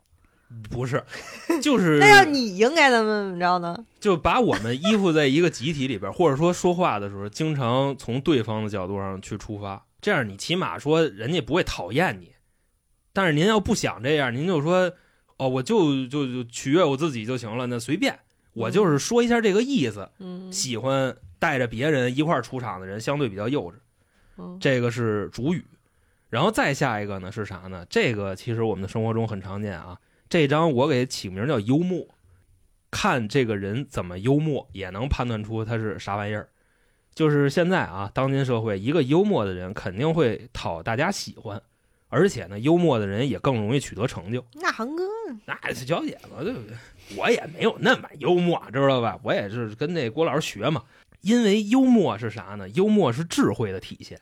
[0.70, 1.02] 不是，
[1.60, 3.84] 就是 那要你应该怎么怎么着呢？
[3.98, 12.30] 就把我们依附在一个集体里边，或者说说话的时候，经常从对方的角度上去出发，这样你起码说人家不会讨厌你。
[13.12, 14.92] 但是您要不想这样，您就说
[15.36, 18.16] 哦，我就就就取悦我自己就行了，那随便，
[18.52, 20.08] 我就是说一下这个意思。
[20.20, 23.74] 嗯，喜欢带着别人一块儿出场的人，相对比较幼稚。
[24.38, 25.64] 嗯这个是主语，
[26.28, 27.86] 然后再下一个呢是啥呢？
[27.88, 29.98] 这个其实我们的生活中很常见啊。
[30.28, 32.06] 这张我给起名叫幽默，
[32.90, 36.48] 看这个人怎么幽默，也能判断出他是啥玩意儿。
[37.14, 41.62] 就是现在啊，当今社会，一个幽默的人肯定会讨大家喜欢，
[42.08, 44.44] 而且呢，幽默的人也更容易取得成就。
[44.52, 45.02] 那恒哥
[45.46, 46.76] 那是小姐嘛，对不对？
[47.16, 49.18] 我也没有那么幽默，知道吧？
[49.22, 50.82] 我也是跟那郭老师学嘛。
[51.26, 52.68] 因为幽默是啥呢？
[52.68, 54.20] 幽默是智慧的体现。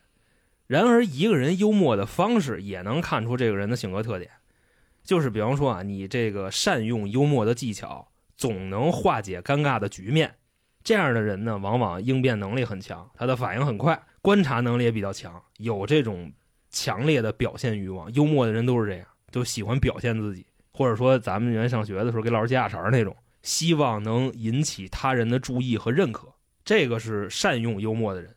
[0.66, 4.30] 然而，一个人幽默的方式也能看出这个人的性格特点。
[5.02, 10.36] 就是比方说啊，你这个善用幽默的技巧，总能化解尴尬的局面。
[10.82, 16.32] 这样的人呢，往往应变能力很强，他的反应很快，观察能力也比较强，有这种
[16.70, 18.10] 强烈的表现欲望。
[18.14, 26.33] 幽默的人都是这样，就喜欢表现自己，或者说咱们原来上学的时候给老师接下茬那种，希望能引起他人的注意和认可。
[26.64, 28.35] 这个是善用幽默的人。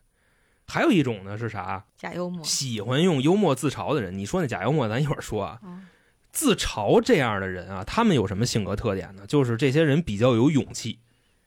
[0.66, 1.86] 还有一种呢是啥？
[1.96, 4.18] 假幽默，喜欢用幽默自嘲的人。
[4.18, 5.60] 你说那假幽默，咱一会儿说啊。
[5.64, 5.88] 嗯
[6.30, 9.26] 自嘲这样的人啊，他们有什么性格特点呢？
[9.26, 11.00] 就是这些人比较有勇气，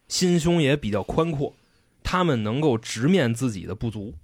[0.09, 1.55] 心胸也比较宽阔，
[2.03, 4.17] 他们能够直面自己的不足，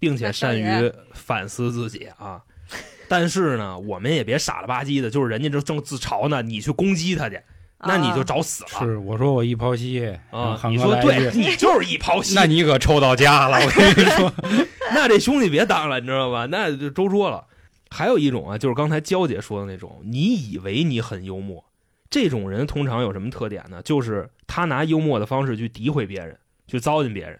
[0.00, 2.42] 并且善于反思自己啊。
[3.06, 7.40] 但是呢，我们也别傻了吧唧的，就是人家这正自嘲呢，你去攻击他去，
[7.86, 10.60] 那你就啊找死了是我说我一抛稀啊！
[10.68, 14.32] 你说对，你就是一抛稀，那你可抽到家了，我跟你说。
[14.94, 16.46] 那这兄弟别当了，你知道吧？
[16.46, 17.44] 那就周说了。
[17.90, 21.64] 还有一种啊，就是刚才娇姐说的那种，你以为你很幽默，
[22.10, 23.80] 这种人通常有什么特点呢？
[23.82, 27.38] 就是他拿幽默的方式去诋毁别人，去糟践别人，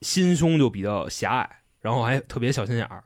[0.00, 1.48] 心胸就比较狭隘，
[1.80, 3.04] 然后还特别小心眼儿。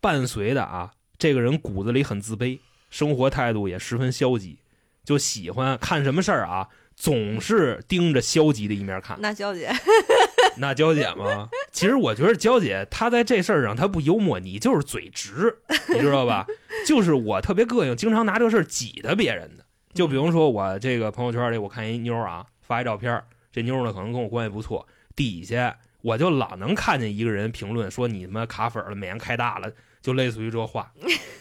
[0.00, 2.58] 伴随的啊，这个人骨子里很自卑，
[2.90, 4.58] 生活态度也十分消极，
[5.08, 9.16] 就喜欢看什么事儿啊，总是盯着消极的一面看。
[9.22, 9.72] 那娇姐，
[10.58, 11.48] 那娇姐吗？
[11.72, 16.46] 其实我觉得娇姐她在这事儿上她不幽默，你就是嘴直， 你知道吧？
[16.86, 19.64] 就是我特别膈应，经常拿这事儿挤兑别人的。
[19.94, 30.92] 就比如说我这个朋友圈里，我看一妞儿啊发一照片儿，这妞儿呢可能跟我关系不错，底下我就老能看见一个人评论说你他妈卡粉了，美颜开大了，就类似于这话，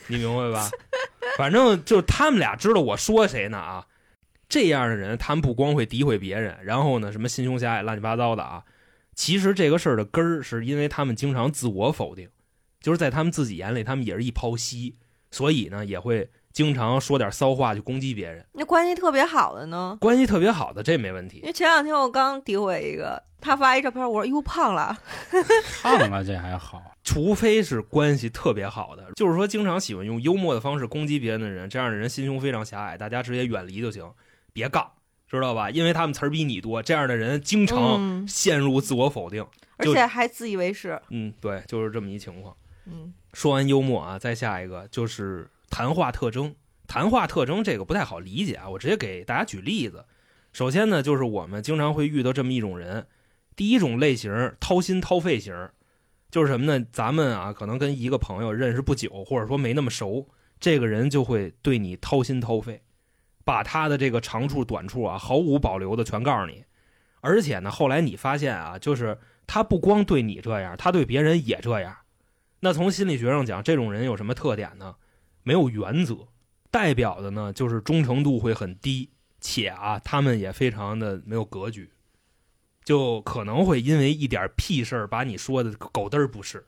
[0.07, 0.69] 你明白吧？
[1.37, 3.85] 反正就是他们俩知道我说谁呢啊。
[4.49, 8.63] 这样的人，他们不光会诋毁别人，然后呢，什么心胸狭隘、乱七八糟的啊。
[9.13, 12.29] 其实这个事儿的根儿，是因为他们经常自我否定，
[12.79, 14.95] 就是在他们自己眼里，他们也是一泡稀，
[15.31, 18.45] 所以呢，也会经常说点骚话去攻击别人。
[18.53, 19.97] 那关系特别好的呢？
[19.99, 24.97] 关系特别好的这没问题因，为前两天我刚诋毁一个，他发一照片，我说又胖了，
[25.81, 34.11] 胖了这还好，除非是关系特别好的，就是说经常喜欢用幽默的方式攻击别人的人，这样的人心胸非常狭隘，大家直接远离就行，
[34.53, 34.91] 别杠，
[35.29, 35.69] 知道吧？
[35.69, 39.45] 因为他们词儿比你多，这样的人经常嗯，陷入自我否定。
[39.79, 42.55] 就而且还自以为是，嗯，对，就是这么一情况。
[42.87, 46.55] 嗯，说完幽默啊，再下一个就是谈话特征。
[46.87, 50.05] 谈话特征这个不太好理解啊，我直接给大家举例子。
[50.53, 53.05] 首先呢，就是我们经常会遇到这么一种人，
[53.57, 55.69] 第一种类型掏心掏肺型，
[56.31, 56.85] 就是什么呢？
[56.93, 62.83] 咱们啊，可能跟一个朋友认识不久，或者说没那么熟，这个人就会对你掏心掏肺，
[63.43, 66.63] 把他的这个长处短处啊，毫无保留的全告诉你。
[67.19, 69.17] 而且呢，后来你发现啊，就是
[69.47, 71.97] 他不光对你这样，他对别人也这样。
[72.59, 74.95] 那从心理学上讲，这种人有什么特点呢？
[75.41, 76.27] 没有原则，
[76.69, 79.09] 代表的呢就是忠诚度会很低，
[79.41, 81.89] 且啊，他们也非常的没有格局，
[82.87, 86.63] 就可能会因为一点屁事儿把你说的狗嘚儿不是。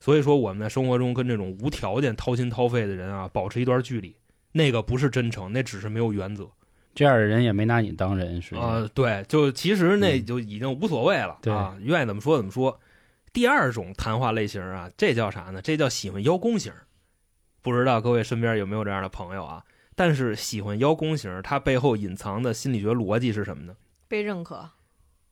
[0.00, 4.12] 所以说，我们在生活中跟这种无条件掏心掏肺的人啊，保持一段距离。
[4.50, 6.50] 那个不是真诚，那只是没有原则
[6.92, 12.80] 这样的人也没拿你当人，是啊、对，就其实那嗯就已经无所谓了、对啊，愿意怎么说怎么说。
[13.32, 15.62] 第二种谈话类型啊，这叫啥呢？
[15.62, 16.72] 这叫喜欢邀功型。
[17.62, 19.64] 不知道各位身边有没有这样的朋友啊？
[19.94, 23.76] 但是喜欢邀功型，他背后隐藏的心理学逻辑是什么呢？
[24.08, 24.68] 被认可，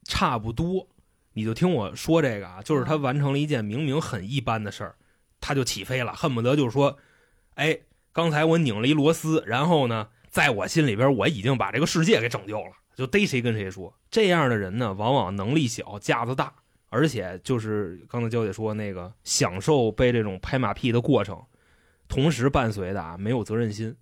[0.08, 0.88] 差不多，
[1.34, 4.94] 你就听我说这个啊，就是他完成了一件明明很一般的事儿，
[5.38, 6.96] 他就起飞了，恨不得就是说，
[7.54, 7.78] 哎，
[8.10, 13.94] 刚才我拧了一螺丝，然后呢，在我心里边我已经把这个世界给拯救了，就逮谁跟谁说。
[14.10, 16.50] 这样的人呢，往往能力小，架子大，
[16.88, 21.38] 而且就是刚才娇姐说那个享受被这种拍马屁的过程，
[22.08, 23.94] 同时伴随的啊没有责任心。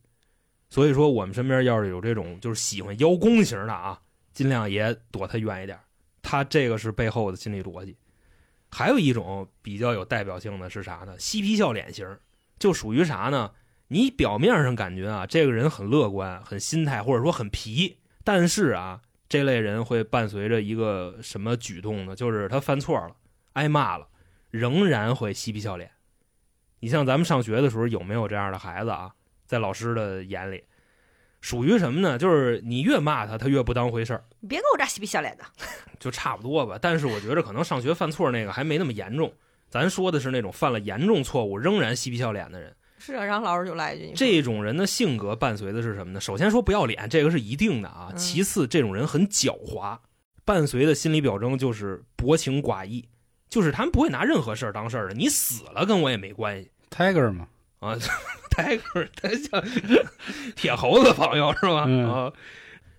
[0.70, 4.00] 所以说，我们身边要是有这种就是喜欢邀功型的啊，
[4.32, 5.76] 尽量也躲他远一点。
[6.26, 7.96] 他这个是背后的心理逻辑。
[8.68, 11.16] 还有一种比较有代表性的是啥呢？
[11.20, 12.18] 嬉皮笑脸型，
[12.58, 13.52] 就属于啥呢？
[13.86, 22.16] 你表面上感觉啊，这个人很乐观、很心态，或者说很皮，但是啊，这类人会伴随着一个什么举动呢？
[22.16, 23.14] 就是他犯错了，
[23.52, 24.08] 挨骂了，
[24.50, 25.92] 仍然会嬉皮笑脸。
[26.80, 29.14] 你像咱们上学的时候，有没有这样的孩子啊？
[29.46, 30.64] 在老师的眼里，
[31.46, 32.18] 属于什么呢？
[32.18, 34.24] 就是你越骂他，他越不当回事儿。
[34.40, 35.44] 你别跟我这嬉皮笑脸的，
[36.00, 36.76] 就差不多吧。
[36.82, 39.32] 但是我觉得可能上学犯错那个还没那么严重，
[39.70, 42.74] 咱说的是那种犯了严重错误仍然嬉皮笑脸的人。
[42.98, 46.20] 是啊，然后老师就来一句，你这种人的性格伴随的是什么呢？
[46.20, 48.08] 首先说不要脸，这个是一定的啊。
[48.10, 49.96] 嗯其次，这种人很狡猾，
[50.44, 53.08] 伴随的心理表征就是薄情寡义，
[53.48, 55.14] 就是他们不会拿任何事儿当事儿的。
[55.14, 57.46] 你死了跟我也没关系 Tiger 嘛，
[57.86, 57.98] 啊。
[58.56, 59.62] Tiger，他像
[60.54, 61.84] 铁猴子朋友是吧？
[61.86, 62.32] 嗯啊。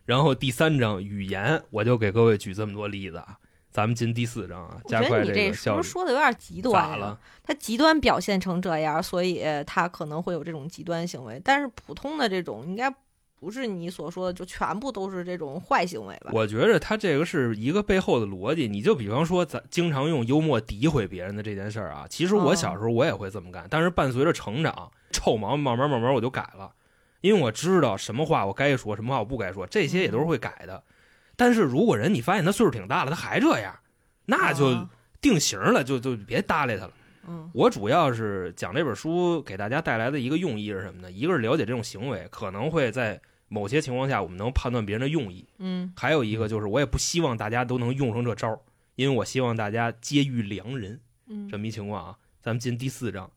[0.05, 3.37] 然后第三章语言，我就给各位举这么多例子啊。
[3.69, 5.77] 咱们进第四章啊，我觉加快得你这是个效率。
[5.77, 7.19] 不是说的有点极端了？？
[7.43, 11.39] 他极端表现成这样，所以他可能会有这种极端行为。
[11.43, 12.91] 但是普通的这种，应该
[13.39, 16.31] 不是你所说的就全部都是这种坏行为吧？
[16.33, 18.67] 我觉着他这个是一个背后的逻辑。
[18.67, 26.71] 你就比方说，咱经常用幽默诋毁别人的这件事儿啊，其实我哦小时候我也会这么干，但是伴随着成长，臭毛病慢慢慢慢我就改了，
[27.21, 30.83] 因为我知道什么话我该说，什么话我不该说，这些也都是会改的。
[31.35, 33.77] 但是如果人你发现他岁数挺大了，他还这样，
[34.25, 34.89] 那就啊
[35.21, 36.91] 定型了，就就别搭理他了。
[37.27, 41.11] 嗯我主要是讲这本书给大家带来的一个用意是什么呢？
[41.11, 48.59] 一个是了解这种行为可能会在某些情况下我们能判断别人的用意，嗯还有一个就是，我也不希望大家都能用上这招儿，
[48.95, 50.99] 因为我希望大家皆遇良人。
[51.27, 53.29] 嗯这么一情况啊，咱们进第四章，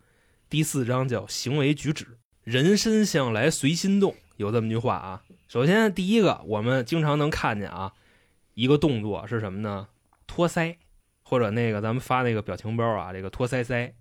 [0.48, 2.06] 第四章叫行为举止，
[2.44, 5.22] 人身向来随心动，有这么句话啊。
[5.48, 7.92] 首先第一个，我们经常能看见啊，
[8.54, 9.88] 一个动作是什么呢？
[10.28, 10.76] 托腮，
[11.30, 13.92] 或者那个咱们发那个表情包啊，这个托腮腮。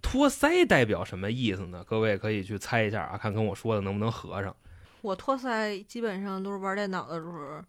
[0.00, 1.82] 托腮代表什么意思呢？
[1.84, 4.54] 各位可以去猜一下啊，看跟我说的能不能合上。
[5.00, 7.60] 我托腮基本上都是玩电脑的时候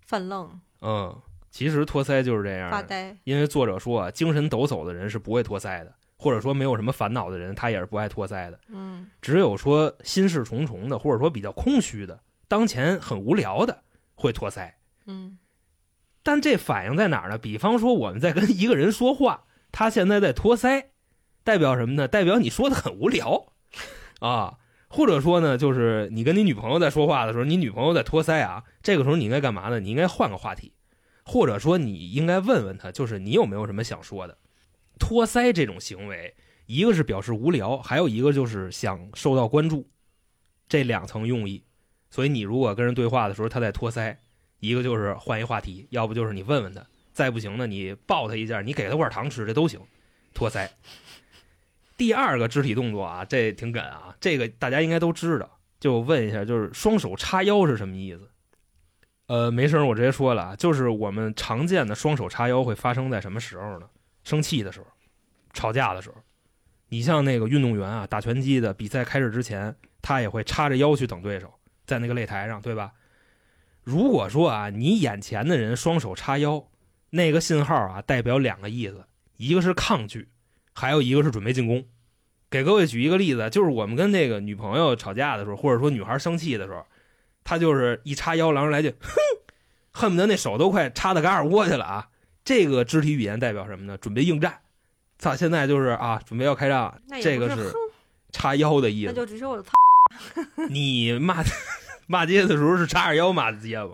[0.00, 1.16] 犯愣嗯，
[1.52, 3.16] 其实托腮就是这样的，发呆。
[3.22, 8.58] 因为作者说啊，精神抖擞的人是不会托腮的，或者说没有什么烦恼的人，他也是不爱托腮的。
[8.66, 13.84] 嗯只有说心事重重的，或者说比较空虚的，当前很无聊的，
[14.16, 14.72] 会托腮。
[15.04, 15.38] 嗯
[16.26, 17.38] 但这反映在哪儿呢？
[17.38, 20.86] 比方说我们在跟一个人说话，他现在在托腮，
[21.44, 22.08] 代表什么呢？
[22.08, 23.52] 代表你说的很无聊
[24.18, 24.58] 啊。
[24.88, 29.78] 或者说呢，就是你跟你女朋友在说话的时候，你女朋友在托腮啊，这个时候你应该干嘛呢？
[29.78, 30.72] 你应该换个话题，
[31.24, 34.36] 或者说你应该问问他，就是你有没有什么想说的。
[34.98, 36.34] 托腮这种行为，
[36.66, 39.88] 一个是表示无聊，还有一个就是想受到关注，
[40.68, 41.62] 这两层用意。
[42.10, 44.16] 所以你如果跟人对话的时候，他在托腮，
[44.60, 49.80] 一个就是换一话题，要不就是你问问他，再不行呢，你抱他一下，你给他块糖吃，这都行。
[50.34, 50.68] 托腮。
[51.96, 55.58] 第二个肢体动作啊，这挺梗啊，这个大家应该都知道。
[55.78, 58.30] 就问一下，就是双手叉腰是什么意思？
[59.26, 63.88] 呃，没事，我直接说了啊，就是我们常见的双手叉腰会发生在什么时候呢？
[64.24, 64.86] 生气的时候，
[65.52, 66.16] 吵架的时候。
[66.88, 71.52] 你像那个运动员啊，打拳击的，比赛开始之前，他也会叉着腰去等对手，
[71.84, 72.92] 在那个擂台上，对吧？
[73.86, 76.66] 如果说啊，你眼前的人双手叉腰，
[77.10, 80.26] 那个信号啊，代表两个意思，一个是抗拒，
[80.74, 81.84] 还有一个是准备进攻。
[82.50, 86.84] 给各位举一个例子，就是我们跟那个女朋友吵架的时候，或者说女孩生气的时候，
[87.44, 89.14] 她就是一叉腰，然后来句哼，
[89.92, 92.08] 恨不得那手都快插到嘎尔窝去了啊！
[92.44, 93.96] 这个肢体语言代表什么呢？
[93.96, 94.58] 准备应战。
[95.16, 97.72] 操，现在就是啊，准备要开仗，那也这个是
[98.32, 99.12] 叉腰的意思。
[99.12, 99.70] 那就只是我的 操。
[100.68, 101.42] 你骂
[102.08, 103.90] 骂街的时候是叉着腰骂的街吗？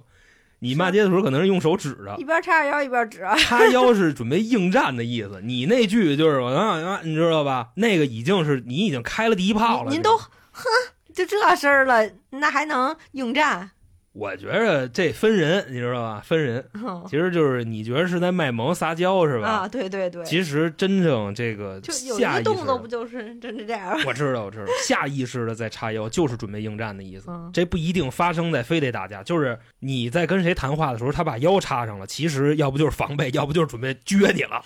[0.61, 5.41] 你骂街的时候可能是用手指着一，边叉着腰一边指，叉腰是准备应战的意思。
[5.43, 7.71] 你那句就是我啊啊，你知道吧？
[7.75, 9.91] 那个已经是你已经开了第一炮了。
[9.91, 10.65] 您都哼，
[11.13, 13.73] 就这事儿了，那还能应战？
[14.13, 16.21] 我觉着这分人，你知道吧？
[16.23, 19.49] 分人，嗯其实就是你觉得是在卖萌撒娇是吧？
[19.49, 24.05] 啊，对对对，其实真正这个就有下意识一动作不，就是真是这样吗？
[24.07, 27.31] 我知道我知道，下意识的在叉腰就是准备应战的意思。
[27.31, 34.63] 嗯这不一定发生在非得打架，就是你在跟谁谈话的时候，他把腰插上了，其实要不就是防备， 要不就是准备撅你了，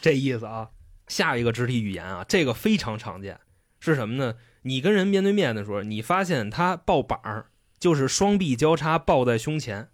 [0.00, 0.68] 这意思啊。
[1.06, 3.38] 下一个肢体语言啊，这个非常常见，
[3.80, 4.34] 是什么呢？
[4.62, 7.46] 你跟人面对面的时候，你发现他抱膀儿，
[7.78, 9.88] 就是双臂交叉抱在胸前，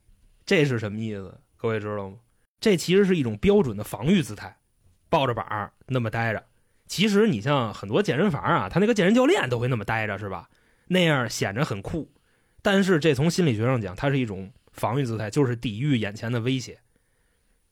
[0.47, 1.41] 这是什么意思？
[1.57, 2.17] 各位知道吗？
[2.61, 4.57] 这其实是一种标准的防御姿态，
[5.09, 6.45] 抱着板儿那么待着。
[6.87, 10.49] 其实你像很多健身房啊，他那个健身教练都会那么待着，是吧？
[10.89, 12.11] 那样显着很酷。
[12.63, 16.81] 但是这从心理学上讲，它是一种防御姿态，就是抵御眼前的威胁。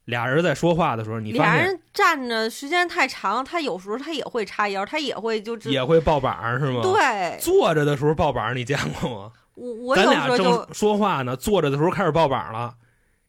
[0.07, 6.83] 俩人在说话的时候，你俩人站着时间太长，他有时候他也会叉腰，他也会就只也会抱膀儿是吗？。
[6.83, 9.33] 对坐着的时候抱膀儿，你见过吗？
[9.55, 12.75] 我我咱俩正说话呢，坐着的时候开始爆榜了。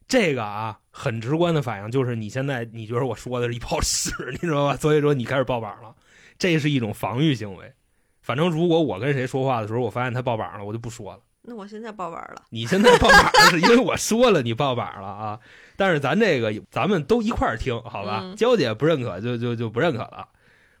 [0.06, 4.76] 这个啊，很直观的反应就是你现在你觉得我说的是一泡屎，你知道吧？
[4.76, 5.94] 所以说你开始爆榜了，
[6.38, 7.72] 这是一种防御行为。
[8.20, 11.20] 反正如果我跟谁说话的时候，我发现他爆榜了，我就不说了。
[11.46, 15.38] 那我现在报完了，你现在爆板了，是因为我说了你抱膀了啊。
[15.76, 18.20] 但是咱这个咱们都一块儿听，好吧？
[18.22, 20.26] 嗯娇姐不认可就就就不认可了。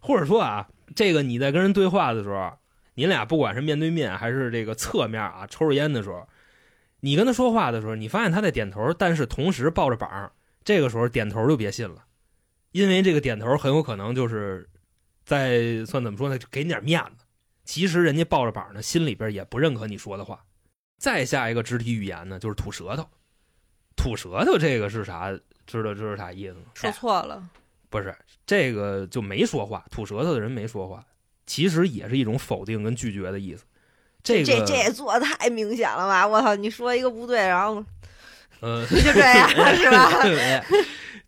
[0.00, 2.52] 或者说啊，这个你在跟人对话的时候，
[2.94, 6.28] 您俩不管是面对面还是这个侧面啊，抽着烟的时候，
[7.00, 10.32] 你跟他说话的时候，你发现他在点头，但是同时抱着膀，
[10.64, 12.04] 这个时候点头就别信了，
[12.72, 14.68] 因为这个点头很有可能就是
[15.24, 17.24] 在算怎么说呢，给你点面子。
[17.64, 20.44] 其实人家抱着膀呢，心里边也不认可你说的话。
[20.98, 23.08] 再下一个肢体语言呢，就是吐舌头。
[23.96, 25.30] 吐舌头这个是啥？
[25.66, 26.64] 知道这是啥意思吗？
[26.74, 27.48] 说错了，
[27.88, 28.14] 不是
[28.44, 31.02] 这个就没说话，吐舌头的人没说话，
[31.46, 33.64] 其实也是一种否定跟拒绝的意思。
[34.22, 36.26] 这个这这做的太明显了吧！
[36.26, 37.84] 我操，你说一个不对，然后
[38.60, 40.10] 呃，就这样 是吧？
[40.24, 40.62] 对，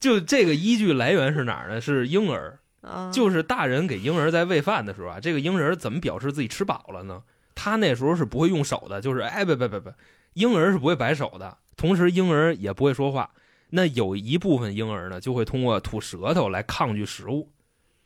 [0.00, 1.78] 就这个依据来源是哪儿呢？
[1.78, 7.22] 是婴儿，啊，就是大人给婴儿在喂饭的时候啊，这个婴儿怎么表示自己吃饱了呢？
[7.54, 9.92] 他那时候是不会用手的，就是哎，别别别别，
[10.32, 13.30] 婴儿是不会摆手的，同时婴儿也不会说话。
[13.70, 17.50] 那有一部分婴儿呢，就会通过吐舌头来抗拒食物。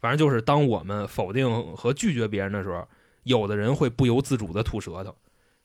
[0.00, 2.86] 反正就是当我们否定和拒绝别人的时候，
[3.24, 5.14] 有的人会不由自主的吐舌头。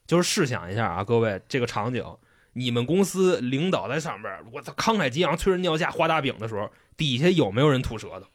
[0.06, 2.04] 就是试想一下啊，各位这个场景，
[2.52, 8.26] 你们公司领导在上边，我操，慷慨激昂、催人尿下、画大饼的时候，底下有没有人吐舌头？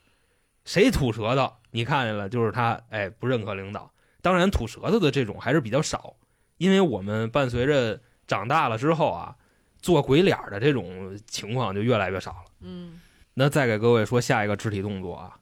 [0.66, 1.54] 谁吐舌头？
[1.72, 3.90] 你看见了，就是他，哎，不认可领导。
[4.22, 6.16] 当然，吐舌头的这种还是比较少，
[6.58, 9.36] 因为我们伴随着长大了之后啊，
[9.82, 12.52] 做鬼脸的这种情况就越来越少了。
[12.60, 13.00] 嗯，
[13.34, 15.40] 那再给各位说下一个肢体动作啊，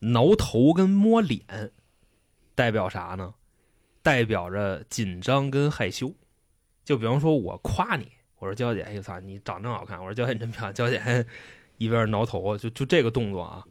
[0.00, 1.72] 挠头跟摸脸，
[2.54, 3.34] 代表啥呢？
[4.02, 6.14] 代表着紧张跟害羞。
[6.84, 9.98] 就比方说，我夸你，我说娇姐，哎操，你长真好看。
[9.98, 10.74] 我说娇姐你真漂亮。
[10.74, 11.26] 娇姐
[11.78, 13.64] 一边挠头，就就这个动作啊，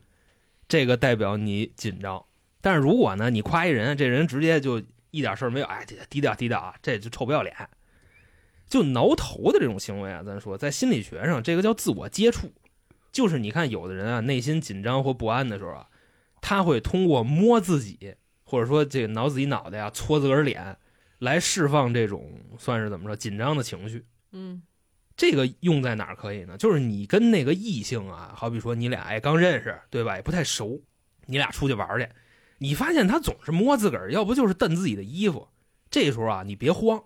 [0.68, 2.24] 这个代表你紧张。
[2.60, 7.56] 但是如果呢，你夸一人，这人直接就一点事儿没有，哎，低调低调啊，这就臭不要脸。
[8.68, 12.52] 就挠头的这种行为啊，咱说在心理学上，这个叫自我接触。
[13.12, 15.88] 就是你看，有的人啊，内心紧张或不安的时候啊，
[16.48, 20.78] 他会通过摸自己，或者说这个挠自己脑袋呀、搓自个儿脸，
[21.18, 24.06] 来释放这种算是怎么说紧张的情绪。
[24.32, 24.62] 嗯，
[25.18, 26.56] 这个用在哪儿可以呢？
[26.56, 30.18] 就是你跟那个异性啊，好比说你俩哎刚认识，对吧？
[30.18, 30.80] 也不太熟，
[31.26, 32.08] 你俩出去玩去，
[32.60, 35.48] 你发现他总是摸自个儿，要不就是蹬自己的衣服。
[35.90, 37.04] 这时候啊，你别慌，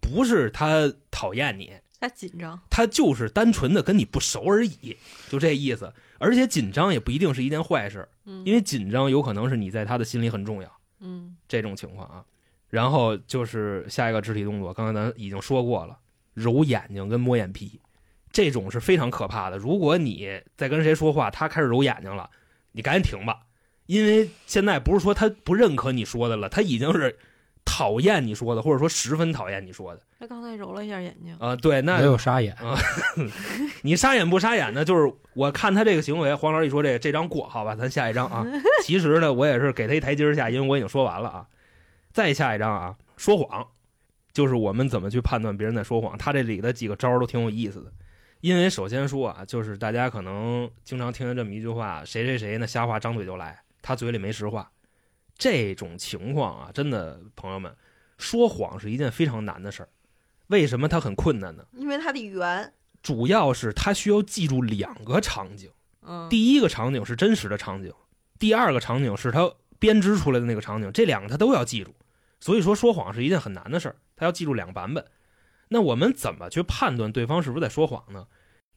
[0.00, 4.96] 不是他讨厌你，他紧张，他就是单纯的跟你不熟而已，
[5.28, 5.92] 就这意思。
[6.18, 12.24] 而且紧张也不一定是一件坏事，嗯，因为紧张有可能是你在他的心里很重要嗯这种情况啊。
[12.68, 15.98] 然后就是下一个肢体动作，刚才咱已经说过了，
[16.34, 17.80] 揉眼睛跟摸眼皮，
[18.32, 19.58] 这种是非常可怕的。
[19.58, 22.30] 如果你在跟谁说话，他开始揉眼睛了，
[22.72, 23.40] 你赶紧停吧，
[23.86, 27.18] 因为现在不是说他不认可你说的了，他已经是
[27.64, 32.76] 讨厌你说的，或者说十分讨厌你说的他刚才揉了一下眼睛，啊、对，那没有沙眼啊，
[33.82, 34.84] 你沙眼不沙眼呢？
[34.84, 38.44] 就是我看他这个行为，黄老师一说这这张过，好吧，咱下一张啊。
[38.84, 41.46] 其实呢，我也是给他一台阶下，因为我已经说完了啊。
[42.12, 43.66] 再下一张啊，说谎，
[44.32, 46.18] 就是我们怎么去判断别人在说谎。
[46.18, 47.90] 他这里的几个招儿都挺有意思的，
[48.40, 54.70] 因为首先说啊，就是大家可能经常听见这么一句话：谁谁谁呢瞎话张嘴就来，他嘴里没实话。
[55.40, 57.74] 这种情况啊，真的朋友们，
[58.18, 59.88] 说谎是一件非常难的事儿。
[60.48, 61.64] 为什么它很困难呢？
[61.72, 62.72] 因为它的圆，
[63.02, 65.70] 主要是它需要记住两个场景，
[66.02, 67.90] 嗯，第一个场景是真实的场景，
[68.38, 71.94] 第二个场景是他编织出来的那个场景，这两个他都要记住。
[72.38, 75.04] 所以说说谎是一件很难的事儿，他要记住两个版本。
[75.68, 78.26] 那我们怎么去判断对方是不是在说谎呢？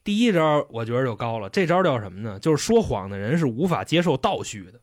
[0.02, 2.38] 第一招我觉得就高了，这招叫什么呢？
[2.38, 4.80] 就是说谎的人是无法接受倒叙的。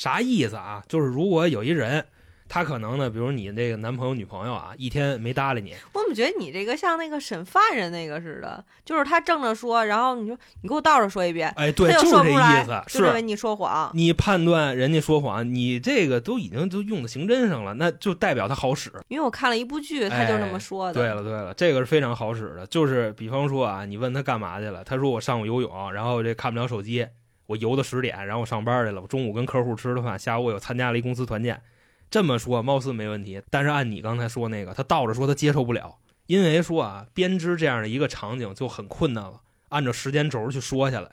[0.00, 0.82] 啥意思啊？
[0.88, 2.06] 就是如果有一人，
[2.48, 13.90] 他可能呢，比如你这个男朋友、女朋友啊，一天没搭理你，我怎么觉得你这个像那个审犯人那个似的，就是他正着说，然后你说你给我倒着说一遍，哎，对，他就是这说不出来意思，，就是认为你说谎。
[13.92, 18.90] 你判断人家说谎，你这个都已经都用在刑侦上了，那就代表他好使。
[19.08, 20.94] 因为我看了一部剧，他就那么说的。
[20.94, 27.06] 对了对了，这个是非常好使的，就是比方说啊，你问他干嘛去了，他说我上午游泳，然后这看不了手机，
[27.50, 31.60] 我游到十点，然后我上班去了，我中午跟客户吃了饭，下午我又参加了一公司团建。
[32.08, 39.40] 这么说貌似没问题，但是按你刚才说那个，他倒着说他接受不了，因为说啊，编织这样的一个场景就很困难了，
[39.70, 41.10] 按照时间轴去说下来。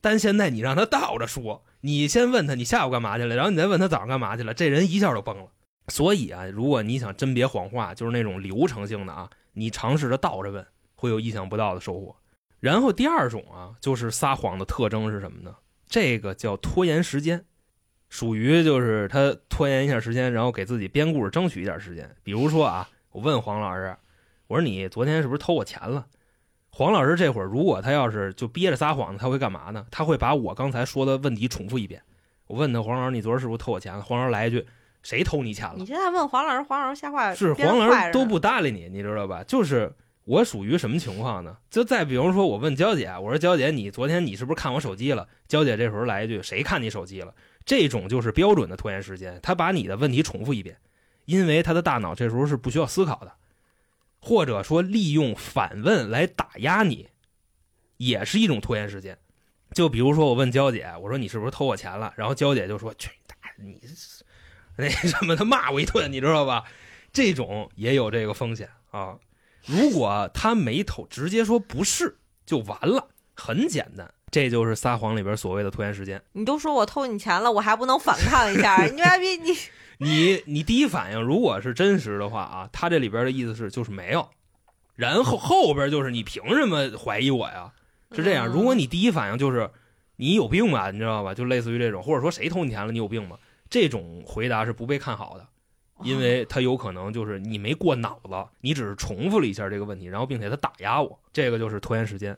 [0.00, 5.48] 但现在你让他倒着说，你先问他你下午干嘛去了，然后你再问他早上干嘛去了，这人一下就崩了。
[5.88, 12.16] 所以啊，如果你想甄别谎话，就是那种流程性的啊，你尝试着倒着问，会有意想不到的收获。
[12.60, 15.54] 然后第二种啊，就是撒谎的特征是什么呢？
[15.94, 17.44] 这个叫拖延时间，
[18.08, 22.10] 属于就是他拖延一下时间，然后给自己编故事争取一点时间。
[22.24, 23.96] 比如说啊，我问黄老师，
[24.48, 26.04] 我说你昨天是不是偷我钱了？
[26.70, 29.86] 黄老师这会儿如果他要是就憋着撒谎，他会干嘛呢？
[29.92, 32.02] 他会把我刚才说的问题重复一遍。
[32.48, 34.02] 我问他黄老师，你昨儿是不是偷我钱了？
[34.02, 34.66] 黄老师来一句，
[35.04, 35.86] 谁偷你钱了你？
[35.86, 39.44] 现在问黄老师，黄老师瞎话是黄老师都不搭理你，你知道吧？
[39.44, 39.92] 就是
[40.24, 41.58] 我属于什么情况呢？
[41.70, 45.28] 就再比如说，我问娇姐，我说娇姐，你昨天你是不是看我手机了？
[45.46, 47.34] 娇姐这时候来一句，谁看你手机了？
[47.66, 50.78] 这种就是标准的拖延时间，他把你的问题重复一遍，
[51.26, 53.32] 因为他的大脑这时候是不需要思考的，
[54.18, 57.08] 或者说利用反问来打压你，
[57.98, 59.18] 也是一种拖延时间。
[59.72, 62.14] 就比如说，我问娇姐，我说你是不是偷我钱了？
[62.16, 63.80] 然后娇姐就说：“去你大爷，你
[64.76, 66.64] 那什么，他骂我一顿，你知道吧？”
[67.12, 69.18] 这种也有这个风险啊。
[69.66, 74.12] 如果他没偷，直接说不是就完了，很简单。
[74.30, 76.20] 这就是撒谎里边所谓的拖延时间。
[76.32, 78.82] 你都说我偷你钱了，我还不能反抗一下？
[78.86, 79.56] 你妈逼你！
[79.98, 84.28] 你你第一反应如果是真实的话啊，他这里边的意思是就是没有，
[84.96, 87.72] 然后后边就是你凭什么怀疑我呀？
[88.10, 88.48] 是这样。
[88.48, 89.70] 嗯如果你第一反应就是
[90.16, 91.32] 你有病吧，你知道吧？
[91.32, 93.38] 就类似于这种，或者说谁偷你钱了，你有病吗？
[93.70, 95.46] 这种回答是不被看好的，
[96.04, 98.30] 因为他有可能就是你没过脑子，
[98.60, 102.36] 你只是重复了一下这个问题，然后并且他打压我，这个就是拖延时间。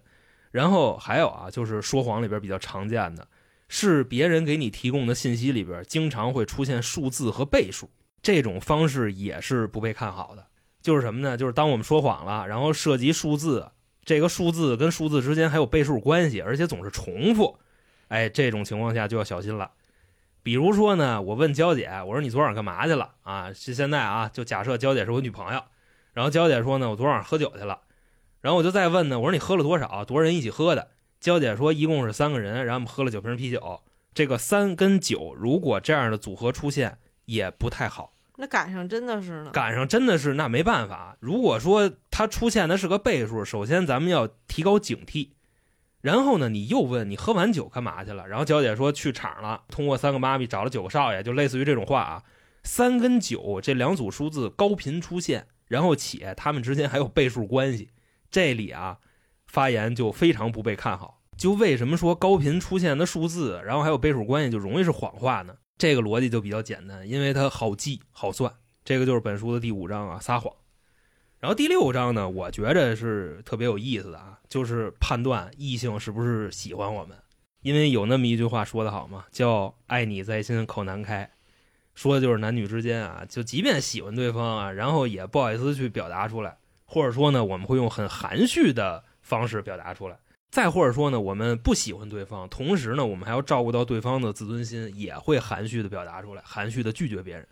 [0.53, 3.27] 然后还有啊，就是说谎里边比较常见的
[3.69, 7.91] 是别人给你提供的信息里边经常会出现数字和倍数，
[8.23, 10.47] 这种方式也是不被看好的。
[10.81, 11.37] 就是什么呢？
[11.37, 13.69] 就是当我们说谎了，然后涉及数字，
[14.05, 17.59] 这个数字跟数字之间还有倍数关系，而且总是重复，
[18.07, 19.73] 哎，这种情况下就要小心了。
[20.47, 23.53] 比如说呢，我问娇姐，我说你昨晚干嘛去了啊？
[23.53, 25.61] 是现在啊，就假设娇姐是我女朋友，
[26.13, 27.81] 然后娇姐说呢，我昨晚喝酒去了，
[28.43, 30.05] 然后我就再问呢，我说你喝了多少？
[30.05, 30.91] 多少人一起喝的？
[31.19, 33.81] 娇姐说一共是三个人，然后我们喝了九瓶啤酒。
[34.15, 38.13] 这个三跟九，如果这样的组合出现，也不太好。
[38.37, 39.51] 那赶上真的是呢。
[39.51, 41.17] 赶上真的是那没办法。
[41.19, 45.31] 如果说它出现的是个倍数，首先咱们要提高警惕。
[46.07, 48.29] 然后呢，你又问你喝完酒干嘛去了？
[48.29, 52.23] 然后娇姐说去场了，通过三个妈咪找了九个少爷，就类似于这种话啊。
[52.63, 57.91] 三跟九这两组数字高频出现，然后且它们之间还有倍数关系，
[58.31, 58.99] 这里啊
[59.49, 61.25] 发言就非常不被看好。
[61.37, 65.57] 就为什么说高频出现的数字，然后还有倍数关系，就容易是谎话呢？
[65.77, 68.53] 这个逻辑就比较简单，因为它好记好算。
[68.85, 70.55] 这个就是本书的第五章啊，撒谎。
[71.39, 77.17] 然后第六章呢，我觉着是特别有意思的啊，就是判断异性是不是喜欢我们。
[77.63, 81.29] 因为有那么一句话说得好嘛，叫“爱你在心口难开”，
[81.95, 90.19] 说的就是男女之间啊，就即便喜欢对方啊，然后也不好意思去表达出来，或者说呢，我们会用很含蓄的方式表达出来。
[90.51, 97.47] 再或者说呢，我们不喜欢对方，同时呢，我们还要照顾到对方的自尊心，也会含蓄的表达出来，含蓄的拒绝别人。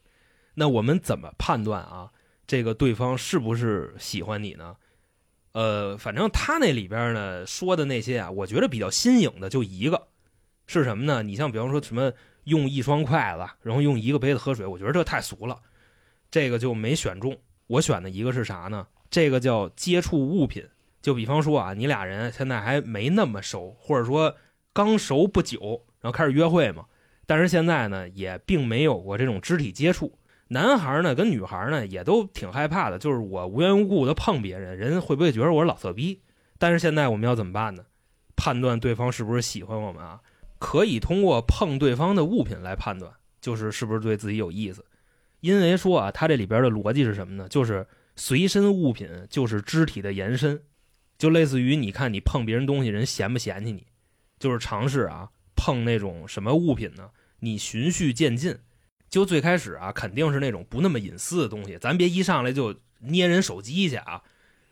[0.55, 2.11] 那我们怎么判断啊？
[2.47, 4.77] 这个对方是不是喜欢你呢？
[5.53, 10.09] 呃，反正他那里边呢说的那些啊，我觉得比较新颖的就一个，
[10.67, 11.23] 是什么呢？
[11.23, 12.13] 你像比方说什么
[12.45, 15.61] 用一双筷子，然后用一个杯子喝水，我觉得这太俗了，
[16.31, 17.37] 这个就没选中。
[17.67, 18.87] 我选的一个是啥呢？
[19.09, 20.67] 这个叫接触物品。
[21.01, 24.35] 就比方说啊，你俩人现在还没那么熟，或者说
[24.73, 26.85] 刚熟不久，然后开始约会嘛。
[27.27, 30.19] 但是现在呢，也并没有过这种肢体接触。
[30.55, 36.23] 男孩呢跟女孩呢也都挺害怕的，就是我无缘无故的碰别人，人会不会觉得我是老色逼？
[36.59, 37.85] 但是现在我们要怎么办呢？
[38.37, 40.21] 判断对方是不是喜欢我们啊？
[40.61, 44.85] 可以通过碰对方的物品来判断，就是是不是对自己有意思。
[45.41, 47.49] 因为说啊，它这里边的逻辑是什么呢？
[47.49, 47.85] 就是
[48.15, 50.63] 随身物品就是肢体的延伸，
[51.19, 53.89] 就类似于你看你碰别人东西，人嫌不嫌弃你？
[54.39, 57.11] 就是尝试啊碰那种什么物品呢？
[57.41, 58.57] 你循序渐进。
[59.15, 64.21] 就最开始啊，肯定是那种不那么隐私的东西，咱别一上来就捏人手机去啊。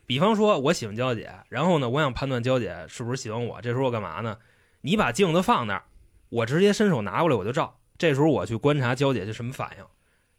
[0.05, 4.37] 比方说，我喜欢娇姐，然后呢，我想判断娇姐是不是喜欢我，这时候我干嘛呢？
[4.81, 5.85] 你把镜子放那儿，
[6.29, 7.79] 我直接伸手拿过来我就照。
[7.97, 9.85] 这时候我去观察娇姐是什么反应。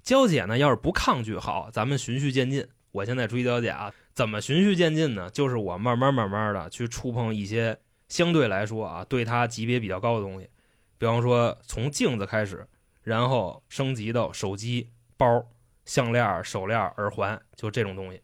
[0.02, 2.68] 娇姐呢，要是不抗拒，好，咱们循序渐进。
[2.92, 5.30] 我现在追娇姐啊，怎么循序渐进呢？
[5.30, 7.80] 就是我慢慢慢慢的去触碰一些
[8.10, 10.50] 相对来说啊，对她级别比较高的东西，
[10.98, 12.68] 比方说从镜子开始。
[13.04, 15.46] 然后升级到手机、包、
[15.86, 18.22] 项链、手链、耳环，就这种东西。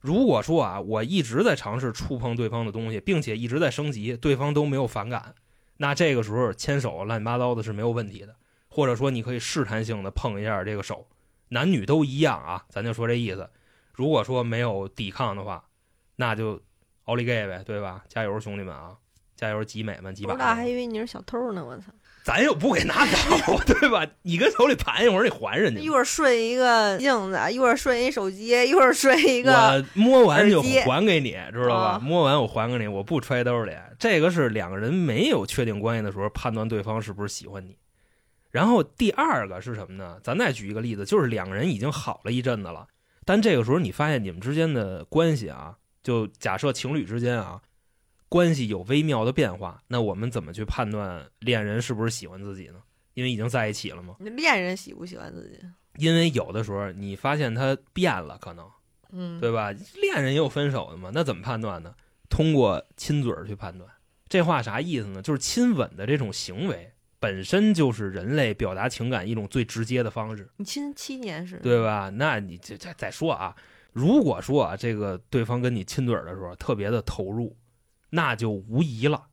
[0.00, 5.34] 如果说啊，我一直在尝试触碰对方的东西，并且一直在升级，对方都没有反感，
[5.76, 8.34] 那这个时候牵手乱七八糟的是没有问题的。
[8.68, 11.06] 或者说，你可以试探性的碰一下这个手，
[11.48, 13.50] 男女都一样啊，咱就说这意思。
[13.92, 15.62] 如果说没有抵抗的话，
[16.16, 16.58] 那就
[17.04, 18.02] 奥利给呗，对吧？
[18.08, 18.96] 加油，兄弟们啊！
[19.36, 20.32] 加油，集美们，集把。
[20.32, 21.92] 不知道还以为你是小偷呢，我操！
[22.24, 24.06] 咱又不给拿走， 对吧？
[24.22, 25.80] 你跟手里盘一会儿，你还人家。
[25.80, 29.52] 一会儿顺一个镜子，一会儿顺一手机，一会儿顺一个。
[29.52, 31.84] 我摸完就还给你，知道吧？
[31.94, 33.72] 啊摸完我还给你，我不揣兜里。
[33.98, 37.76] 这个是两个人没有确定关系的时候判断对方是不是喜欢你。
[38.50, 40.18] 然后第二个是什么呢？
[40.22, 42.86] 咱再举一个例子，就是两个人已经好了一阵子了，
[43.24, 47.60] 但这个时候你发现你们之间的关系啊，就假设情侣之间啊，
[48.32, 52.76] 关系有微妙的变化，那我们怎么去判断恋人是不是喜欢自己呢？
[53.12, 54.16] 因为已经在一起了嘛。
[54.20, 55.60] 你恋人喜不喜欢自己？
[55.98, 58.66] 因为有的时候你发现他变了，可能
[59.10, 59.70] 嗯，对吧？
[60.00, 61.94] 恋人也有分手的嘛，那怎么判断呢？
[62.30, 63.86] 通过亲嘴儿去判断。
[64.30, 65.20] 这话啥意思呢？
[65.20, 71.58] 就是亲吻的这种行为本身就是人类表达情感一种最直接的方式，你亲七年是？
[71.58, 72.08] 对吧？
[72.08, 73.54] 那你这这再说啊，
[73.92, 77.54] 如果说啊，这个对方跟你亲嘴儿的时候特别的投入，
[78.14, 79.24] 那就无疑了，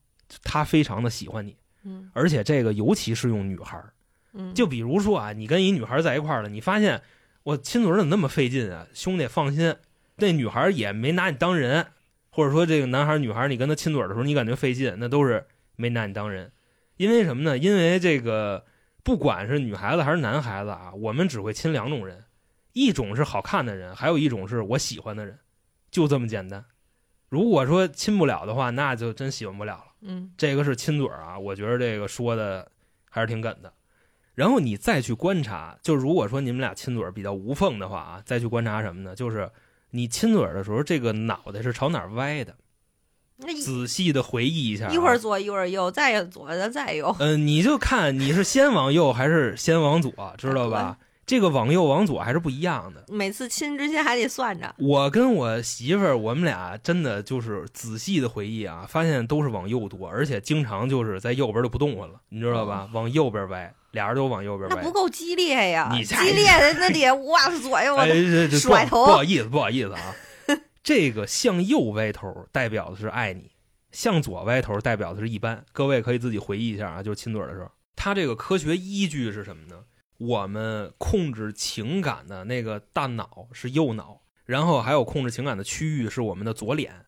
[0.42, 3.94] 他非常的喜欢你，嗯而且这个尤其是用女孩儿。
[4.32, 7.02] 嗯，就比如说啊，你跟一女孩在一块儿了，你发现
[7.44, 8.88] 我亲嘴儿怎么那么费劲啊？
[8.94, 9.76] 兄弟，放心，
[10.16, 11.88] 那女孩也没拿你当人，
[12.30, 16.52] 或者说这个男孩儿女孩儿你跟他亲嘴儿的时候，你感觉费劲，那都是没拿你当人。
[16.96, 17.58] 因为什么呢？
[17.58, 18.66] 因为这个
[19.04, 22.24] 不管是女孩子还是男孩子啊，我们只会亲两种人，
[22.74, 25.40] 一种是好看的人，还有一种是我喜欢的人，
[25.90, 26.64] 就这么简单。
[27.30, 29.86] 如果说亲不了的话，那就真喜欢不了了。
[30.02, 32.70] 嗯这个是亲嘴儿啊，我觉得这个说的
[33.10, 33.72] 还是挺梗的。
[34.36, 39.16] 然后你再去观察，就如果说你们俩亲嘴儿比较无缝的话啊，再去观察什么呢？
[39.16, 39.50] 就是
[39.92, 42.56] 你亲嘴儿的时候，这个脑袋是朝哪儿歪的？
[43.42, 47.16] 那仔细的回忆一下、啊，一会儿左一会儿右，再左再再右。
[47.20, 50.98] 嗯、你就看你是先往右还是先往左，知道吧？
[51.30, 53.06] 这个往右往左还是不一样的。
[53.08, 54.74] 每次亲之前还得算着。
[54.80, 62.90] 我跟我媳妇儿，我们俩真的就是仔细的回忆啊，发现都是往右多，而且经常就是在右边就不动弹了，你知道吧？
[62.94, 64.92] 往右边歪，俩人都往右边歪那不。
[64.92, 65.92] 够激烈呀！
[65.92, 70.16] 激你激烈的那得哇左右， 哎，这这不甩头不好意思，不好意思啊。
[70.82, 73.52] 这个向右歪头代表的是爱你，
[73.92, 75.64] 向左歪头代表的是一般。
[75.74, 79.76] 各位可以自己回忆一下啊，就是亲嘴的时候，它这个科学依据是什么呢？
[80.20, 87.06] 我们控制情感的那个大脑是右脑，然后还有控制情感的区域是我们的左脸。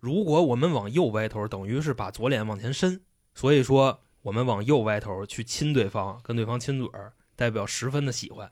[0.00, 3.00] 如果我们往右歪头，等于是把左脸往前伸，
[3.32, 8.50] 所以说我们往右歪头去亲对方，跟对方亲嘴儿，代表十分的喜欢。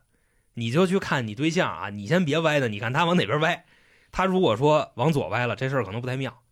[0.54, 3.66] 你就去看你对象啊，你先别歪的，你看他往哪边歪。
[4.12, 6.42] 他如果说往左歪了，这事儿可能不太妙，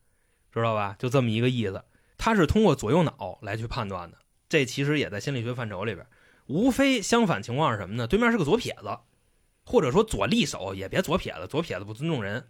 [0.53, 0.97] 知道吧？
[0.99, 1.85] 就这么一个意思。
[2.19, 6.05] 他是通过左右脑来去判断的，这其实也在心理学范畴里边。
[6.47, 8.07] 无非相反情况是什么呢？
[8.07, 8.99] 对面是个左撇子，
[9.65, 12.47] 或者说左利手，也别左撇子，左撇子不尊重人。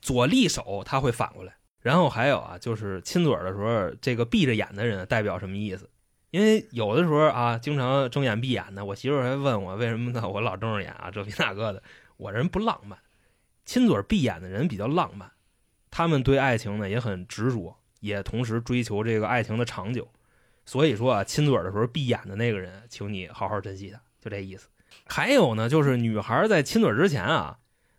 [0.00, 1.54] 左利手他会反过来。
[1.80, 5.90] 然后还有啊，就是亲嘴的时候，这个闭着眼的人代表什么意思？
[6.30, 10.26] 因为有的时候啊，经常睁眼闭眼的，我媳妇还问我为什么呢？
[10.26, 11.82] 我老睁着眼啊，这比那个的。
[12.16, 12.98] 我人不浪漫，
[13.66, 15.30] 亲嘴闭眼的人比较浪漫，
[15.90, 20.08] 他们对爱情呢也很执着，也同时追求这个爱情的长久。
[20.66, 24.68] 所以说啊，亲嘴儿的时候闭眼的那个人，请你好好珍惜他，就这意思。
[25.06, 27.58] 还有呢，就是女孩在亲嘴之前啊，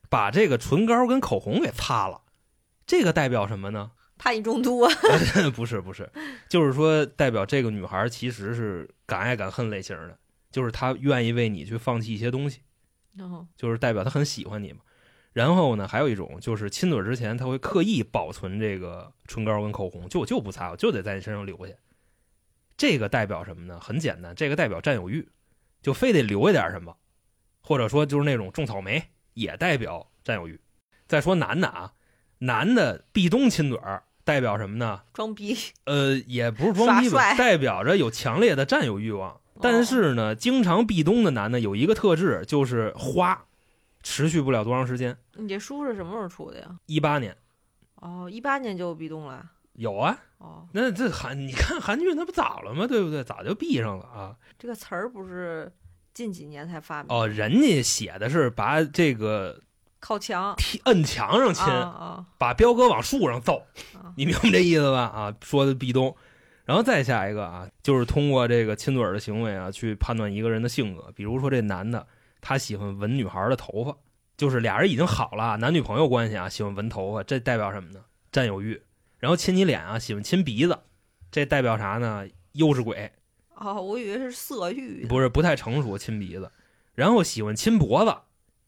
[0.09, 2.21] 把这个唇膏跟口红给擦了，
[2.87, 3.91] 这个代表什么呢？
[4.17, 4.91] 怕你中毒啊！
[5.53, 6.09] 不是不是，
[6.47, 10.17] 就是说代表这个女孩其实是敢爱敢恨类型的，
[10.49, 12.61] 就是她愿意为你去放弃一些东西，
[13.17, 14.79] 然后就是代表她很喜欢你嘛。
[15.33, 21.73] 然后呢，还有一种就是亲嘴之前，她会刻意保存这个唇膏跟口红，就我就不擦，我就得在你身上留下。
[22.77, 23.79] 这个代表什么呢？
[23.79, 25.29] 很简单，这个代表占有欲，
[25.81, 26.97] 就非得留下点什么，
[27.61, 30.59] 或者说就是那种种草莓，也代表占有欲。
[31.07, 31.93] 再说男的啊，
[32.39, 35.03] 男的壁咚亲嘴儿代表什么呢？
[35.13, 35.55] 装逼，
[35.85, 39.39] 呃，也不是装逼吧，代表着有强烈的占有欲望。
[39.61, 43.45] 但是呢，经常壁咚的男的有一个特质，就是花，
[44.03, 45.17] 持续不了多长时间。
[45.35, 46.77] 你这书是什么时候出的呀？
[46.87, 47.37] 一八年
[47.95, 49.49] 哦，一八年就壁咚了。
[49.75, 52.87] 有啊，哦，那这韩你看韩剧那不早了吗？
[52.87, 53.23] 对不对？
[53.23, 54.35] 早就闭上了啊。
[54.57, 55.71] 这个词儿不是
[56.13, 59.61] 近几年才发明哦，人家写的是把这个
[59.99, 63.65] 靠墙踢摁墙上亲，啊啊把彪哥往树上揍，
[63.95, 64.13] 啊！
[64.15, 65.01] 你明白这意思吧？
[65.01, 66.15] 啊，说的壁咚，
[66.63, 71.11] 然后再下一个啊，就是通过这个亲嘴儿的行为啊，去判断一个人的性格。
[71.15, 72.07] 比如说这男的，
[72.39, 73.97] 他喜欢闻女孩的头发，
[74.37, 77.99] 就是俩人已经好了，男女朋友关系啊，喜欢闻头发，这代表什么呢？
[78.31, 78.81] 占有欲。
[79.25, 80.77] 然后亲你脸啊，喜欢亲鼻子，
[81.31, 82.27] 这代表啥呢？
[82.51, 83.11] 幼稚鬼，
[83.55, 85.03] 哦，我以为是色欲。
[85.07, 86.51] 不是不太成熟，亲鼻子。
[86.93, 88.15] 然后喜欢亲脖子，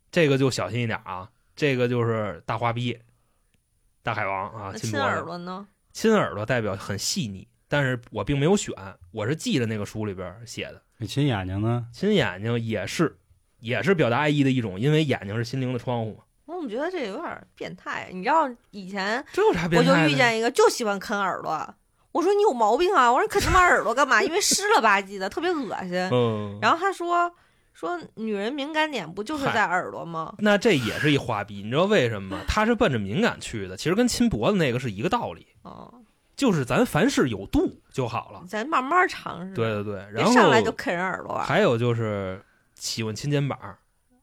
[0.10, 2.98] 这个就小心一点啊，这个就是大花逼，
[4.02, 5.26] 大海王啊，那亲耳亲脖子。
[5.28, 5.68] 朵呢？
[5.94, 8.74] 亲耳朵代表很细腻，但是我并没有选，
[9.12, 10.82] 我是记着那个书里边写的。
[10.98, 11.86] 你亲眼睛呢？
[11.94, 13.16] 亲眼睛也是，
[13.60, 16.24] 也是表达爱意的一种，因为眼睛是心灵的窗户嘛。
[16.48, 18.10] 我怎么觉得这有点变态？
[18.12, 19.96] 你知道以前这有啥变我就？
[20.10, 21.76] 遇见一个就喜欢啃耳朵，
[22.14, 23.12] 我说你有毛病啊！
[23.12, 24.24] 我说你可他妈耳朵干嘛？
[24.24, 25.98] 因为湿了吧唧的，特别恶心。
[26.12, 27.32] 嗯， 然后他说
[27.74, 30.34] 说女人敏感点不就是在耳朵吗？
[30.40, 32.44] 那这也是一花逼，你知道为什么吗？
[32.48, 35.94] 他是奔着敏感去的，其实跟亲脖子那个是一个道理，哦，
[36.38, 38.42] 就是咱凡事有度就好了。
[38.48, 39.54] 咱慢慢尝试。
[39.54, 41.44] 对对对，后上来就啃人耳朵啊！
[41.46, 42.42] 还有就是
[42.76, 43.60] 喜欢亲肩膀，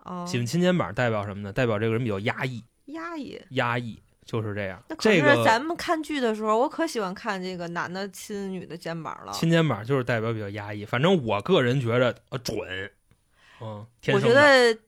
[0.05, 1.52] 哦，喜欢亲肩膀代表什么呢？
[1.52, 3.40] 代表这个人比较压抑，压抑。
[3.50, 4.96] 压抑就是这样那。
[4.96, 9.32] 可这是个咱们看剧的时候，我可喜欢看这个男的亲女的肩膀了。
[9.32, 10.84] 亲肩膀就是代表比较压抑。
[10.84, 12.57] 反正我个人觉着呃准，
[13.61, 14.20] 嗯，我。
[14.20, 14.78] 觉得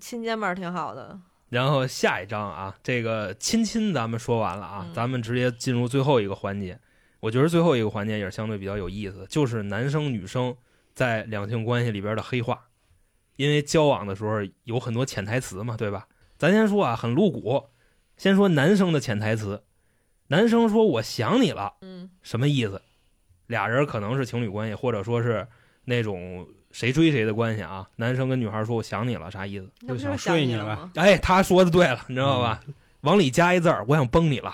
[0.00, 1.18] 亲肩膀挺好的。
[1.48, 6.78] 然后下一章啊，这个亲亲咱们说完了啊，嗯咱们直接进入最后一个环节。
[7.20, 10.56] 我觉得最后一个环节也是相对比较有意思，就是男生女生
[10.92, 12.65] 在两性关系里边的黑话。
[13.36, 16.08] 因为交往的时候有很多潜台词嘛，对吧？
[16.38, 17.64] 咱先说啊，很露骨。
[18.16, 19.62] 先说男生的潜台词，
[20.28, 22.80] 男生说我想你了，嗯什么意思？
[23.46, 25.46] 俩人可能是情侣关系，或者说是
[25.84, 27.88] 那种谁追谁的关系啊。
[27.96, 29.70] 男生跟女孩说我想你了，啥意思？
[29.86, 30.90] 就想是想睡你了？
[30.96, 32.60] 哎，他说的对了，你知道吧？
[33.02, 34.52] 往里加一字儿，我想崩你了，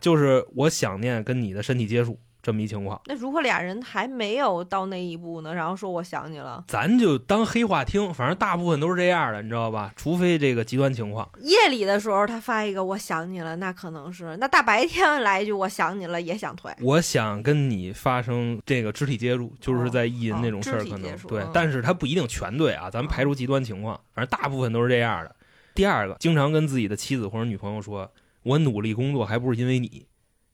[0.00, 9.92] 就是我想念跟你的身体接触这么一情况，那如果俩人还没有到那一步呢，然后说我想你了，咱就当黑话听，反正大部分都是这样的，你知道吧？
[9.94, 16.72] 除非这个极端情况，夜里的时候他发一个我想你了，那可能是那大白天来一句我想你了也想退。
[16.80, 25.36] 我想跟你发生这个肢体接触，就是在意淫那种事儿，可能对但是他不一定全对啊，咱们排除极端情况，反正大部分都是这样的。
[25.76, 28.10] 第二个，经常跟自己的妻子或者女朋友说
[28.42, 30.06] ：“我努力工作还不是因为你。”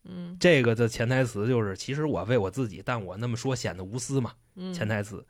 [0.09, 4.32] 嗯这个的潜台词就是，其实我为我自己，但我那么说显得无私嘛。
[4.56, 5.26] 嗯，潜台词。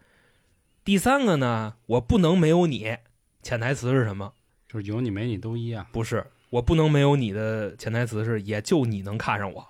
[0.84, 2.96] 第三个呢，我不能没有你。
[3.42, 4.32] 潜台词是什么？
[4.68, 5.86] 就是有你没你都一样。
[5.92, 9.66] 不是，我不能没有你的潜台词是，也就你能看上我。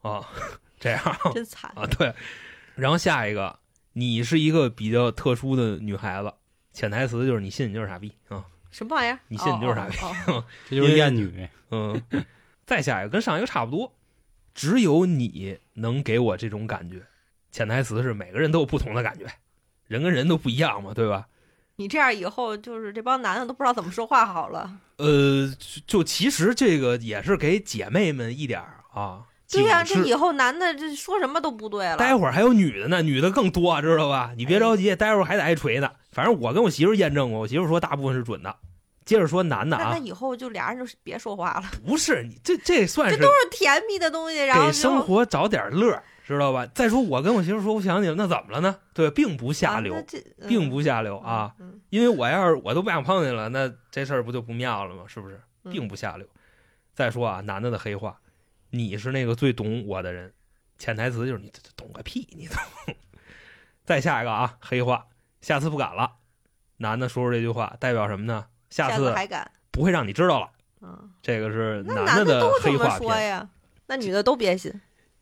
[0.00, 0.26] 啊，
[0.80, 1.02] 这样
[1.34, 2.14] 真惨啊，对。
[2.74, 3.58] 然后下一个，
[3.92, 6.32] 你是一个比较特殊的女孩子。
[6.72, 9.18] 潜台词就是你信你就是傻逼啊，什么玩意儿？
[9.28, 11.48] 你信你就是傻逼哦哦哦这就是厌女。
[11.70, 12.02] 嗯。
[12.64, 13.92] 再下一个跟上一个差不多，
[14.54, 17.02] 只有你能给我这种感觉。
[17.50, 19.26] 潜台词是每个人都有不同的感觉，
[19.86, 21.26] 人跟人都不一样嘛，对吧？
[21.76, 24.70] 你这样以后就是这帮男的都不知道怎么说话好了。
[24.96, 31.96] 呃，就就其实这个也是给姐妹们一点儿啊，对呀、这以后男的这说什么都不对了。
[31.96, 34.32] 待会儿还有女的呢，女的更多，知道吧？
[34.36, 35.90] 你别着急，待会儿还得挨锤呢。
[36.12, 38.54] 反正我跟我媳妇儿验证过，我媳妇儿说大部分是准的。
[39.04, 46.66] 接着说男的啊，那那以后就俩人就别说话了，不是你这这算是这都是甜蜜的东西，然后给生活找点乐，知道吧？
[46.74, 48.76] 再说我跟我媳妇说我想你了，那怎么了呢？
[48.94, 50.02] 对，并不下流，啊
[50.38, 51.54] 嗯并不下流啊。
[51.58, 55.04] 嗯因为我要是我都不想碰见了，那这事儿不就不妙了吗？
[55.06, 55.40] 是不是？
[55.64, 56.26] 嗯并不下流。
[56.94, 58.18] 再说啊，男的的黑话，
[58.70, 60.32] 你是那个最懂我的人，
[60.78, 62.94] 潜台词就是你懂个屁，你懂。
[63.84, 65.06] 再下一个啊，黑话，
[65.40, 66.12] 下次不敢了。
[66.78, 68.46] 男的说出这句话代表什么呢？
[68.72, 70.50] 下下次还敢，不会让你知道了。
[70.80, 73.14] 嗯，这个是那男男的都这黑么说。
[73.14, 73.48] 呀，
[73.86, 74.72] 那女的都别信。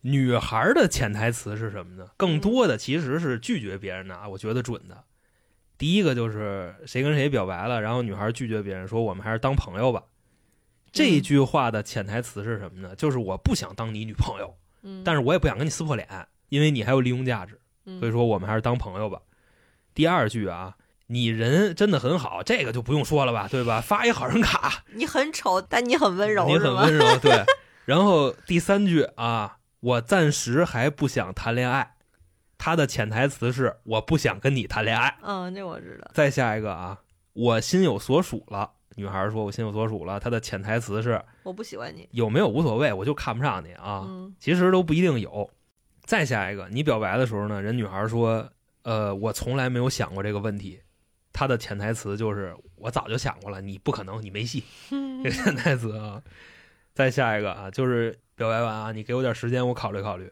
[0.03, 2.07] 女孩的潜台词是什么呢？
[2.17, 5.05] 更多的其实是拒绝别人的啊，我觉得准的。
[5.77, 10.05] 第一个就是谁跟谁表白了，然后女孩拒绝别人说我们还是当朋友吧。
[10.93, 12.95] 这句话的潜台词是什么呢？
[12.95, 16.09] 就是我不想当你女朋友，嗯，但是我也不想跟你撕破脸，
[16.49, 19.21] 因为你还有利用价值，嗯所以说我们还是当朋友吧。
[19.93, 20.77] 第二句啊，
[21.13, 23.81] 你人真的很好，这个就不用说了吧，对吧？
[23.81, 27.45] 发一好人卡， 你很丑，但你很温柔，你很温柔，对。
[27.85, 31.97] 然后第三句啊，我暂时还不想谈恋爱，
[32.57, 35.19] 他的潜台词是我不想跟你谈恋爱。
[35.23, 36.09] 嗯，这我知道。
[36.15, 37.01] 再下一个啊，
[37.33, 38.71] 我心有所属了。
[38.95, 42.09] 女孩说：“我心有所属了。”她的潜台词是我不喜欢你。
[42.13, 44.05] 有没有无所谓，我就看不上你啊。
[44.07, 45.49] 嗯其实都不一定有。
[46.05, 48.49] 再下一个，你表白的时候呢，人女孩说
[48.83, 50.81] ：“呃，我从来没有想过这个问题。”
[51.33, 54.65] 她的潜台词就是：“我早就想过了，你不可能，你没戏。
[55.23, 56.23] ”这个潜台词啊。
[56.93, 60.31] 再下一个啊，就是表白完啊，你给我点时间，我考虑考虑。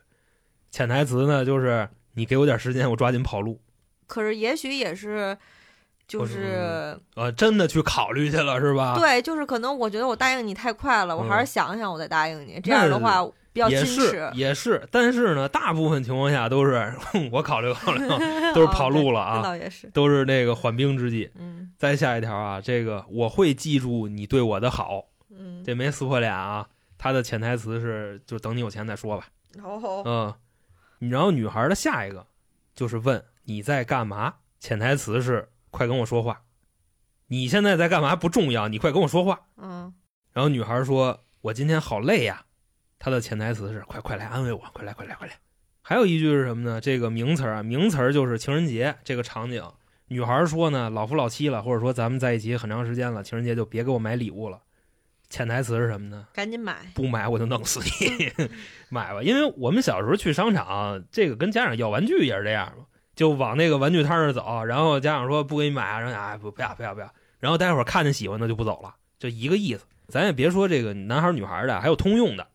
[0.70, 3.60] 潜台词呢，就是你给我点时间，我抓紧跑路。
[4.06, 5.38] 可是也许也是，
[6.06, 8.96] 就我是呃，真的去考虑去了是吧？
[8.98, 12.60] 对，就是可能我觉得我答应你太快了，我还嗯是想想我再答应你。
[12.60, 13.24] 这样的话
[13.58, 14.30] 比较矜也是持。
[14.34, 16.94] 也是，但是呢，大部分情况下都是
[17.32, 18.06] 我考虑考虑，
[18.54, 19.88] 都是跑路了啊，倒也是。
[19.90, 21.30] 都是那个缓兵之计。
[21.34, 26.68] 嗯再下一条啊，这个我会记住你对我的好，嗯，这没撕破脸啊。
[26.96, 29.28] 他的潜台词是，就等你有钱再说吧。
[29.62, 30.34] 哦，
[31.00, 32.26] 嗯，然后女孩的下一个
[32.74, 36.42] 就是问你在干嘛，潜台词是快跟我说话。
[37.28, 39.40] 你现在在干嘛不重要，你快跟我说话。
[39.56, 39.94] 嗯
[40.32, 42.44] 然后女孩说：“我今天好累呀。”
[42.98, 45.34] 它的潜台词是快快来安慰我，快来快来快来。
[45.82, 46.80] 还有一句是什么呢？
[46.80, 49.62] 这个名词啊，名词儿就是情人节这个场景。
[50.08, 54.60] 女孩说呢，老夫老妻了，或者说咱们在一起很长时间了，情人节就别给我买礼物了。
[55.30, 56.26] 潜台词是什么呢？
[56.32, 56.76] 赶紧买。
[56.94, 58.48] 不买我就弄死你，
[58.88, 59.22] 买吧。
[59.22, 62.84] 因为我们小时候去商场，这个跟家长要玩具也是这样嘛，
[63.14, 69.84] 就往那个玩具摊那儿走，然后家长说不给你买啊，然后哎不不要不要不要，然后待会儿看见喜欢的就不走了，就一个意思。
[70.08, 72.46] 咱也别说这个男孩女孩的，还有通用的。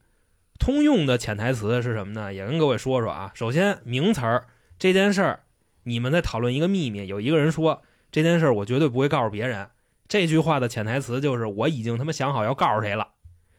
[0.59, 2.33] 通用的潜台词是什么呢？
[2.33, 3.31] 也跟各位说说啊。
[3.33, 4.45] 首先名词儿
[4.79, 5.43] 这件事儿，
[5.83, 7.81] 你们在讨论一个秘密，有一个人说
[8.11, 9.69] 这件事儿我绝对不会告诉别人。
[10.07, 13.09] 这句话的潜台词就是我已经他妈想好要告诉谁了。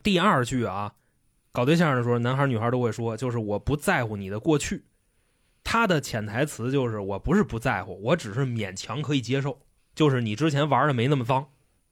[0.02, 0.94] 第二句啊，
[1.50, 4.84] 搞对象的时候，男孩女孩都会说，就是我不在乎你的过去。
[5.64, 9.58] 他的潜台词就是我不是不在乎，我只是勉强可以接受，
[9.94, 11.48] 就是你之前玩的没那么脏，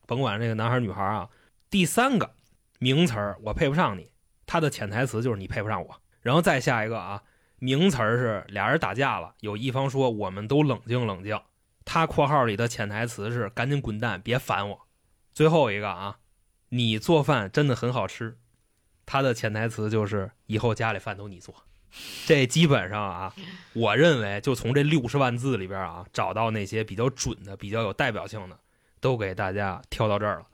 [0.07, 1.29] 甭管这个男孩女孩啊。
[1.71, 2.35] 第三个
[2.79, 4.11] 名词儿我配不上你，
[4.53, 5.99] 他的潜台词就是你配不上我。
[6.21, 7.23] 然后再下一个啊，
[7.59, 11.41] 名词是俩人打架了，有一方说我们都冷静冷静。
[11.87, 14.79] 他括号里的潜台词是“赶紧滚蛋，别烦我”。
[15.33, 16.19] 最后一个啊，
[16.69, 18.37] 你做饭真的很好吃。
[19.07, 21.55] 他的潜台词就是以后家里饭都你做。
[22.27, 23.35] 这基本上啊，
[23.73, 28.59] 我认为就从这六十万字里边啊，找到那些比较准的、比较有代表性的，
[29.01, 30.47] 都给大家挑到这儿了。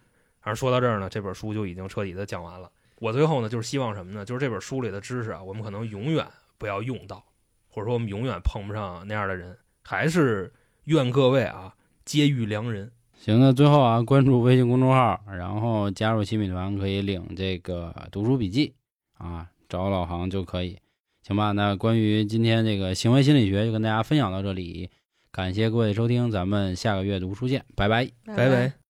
[0.42, 2.70] 而说到这儿呢，这本书就已经彻底的讲完了。
[3.01, 4.24] 我最后呢，就是希望什么呢？
[4.24, 6.26] 就是这本书里的知识啊，我们可能永远
[6.59, 7.24] 不要用到，
[7.68, 10.53] 或者说我们永远碰不上那样的人，还是。
[10.88, 11.74] 愿各位啊，
[12.07, 12.90] 皆遇良人。
[13.12, 18.72] 行，那最后啊，关注微信公众号，然后加入新米团，可以领这个读书笔记
[19.18, 20.78] 啊，找老杭就可以，
[21.22, 21.53] 行吧？
[21.53, 24.88] 那关于今天这个行为心理学，就跟大家分享到这里，
[25.30, 28.78] 感谢各位收听，咱们下个月读书见，拜拜，拜拜。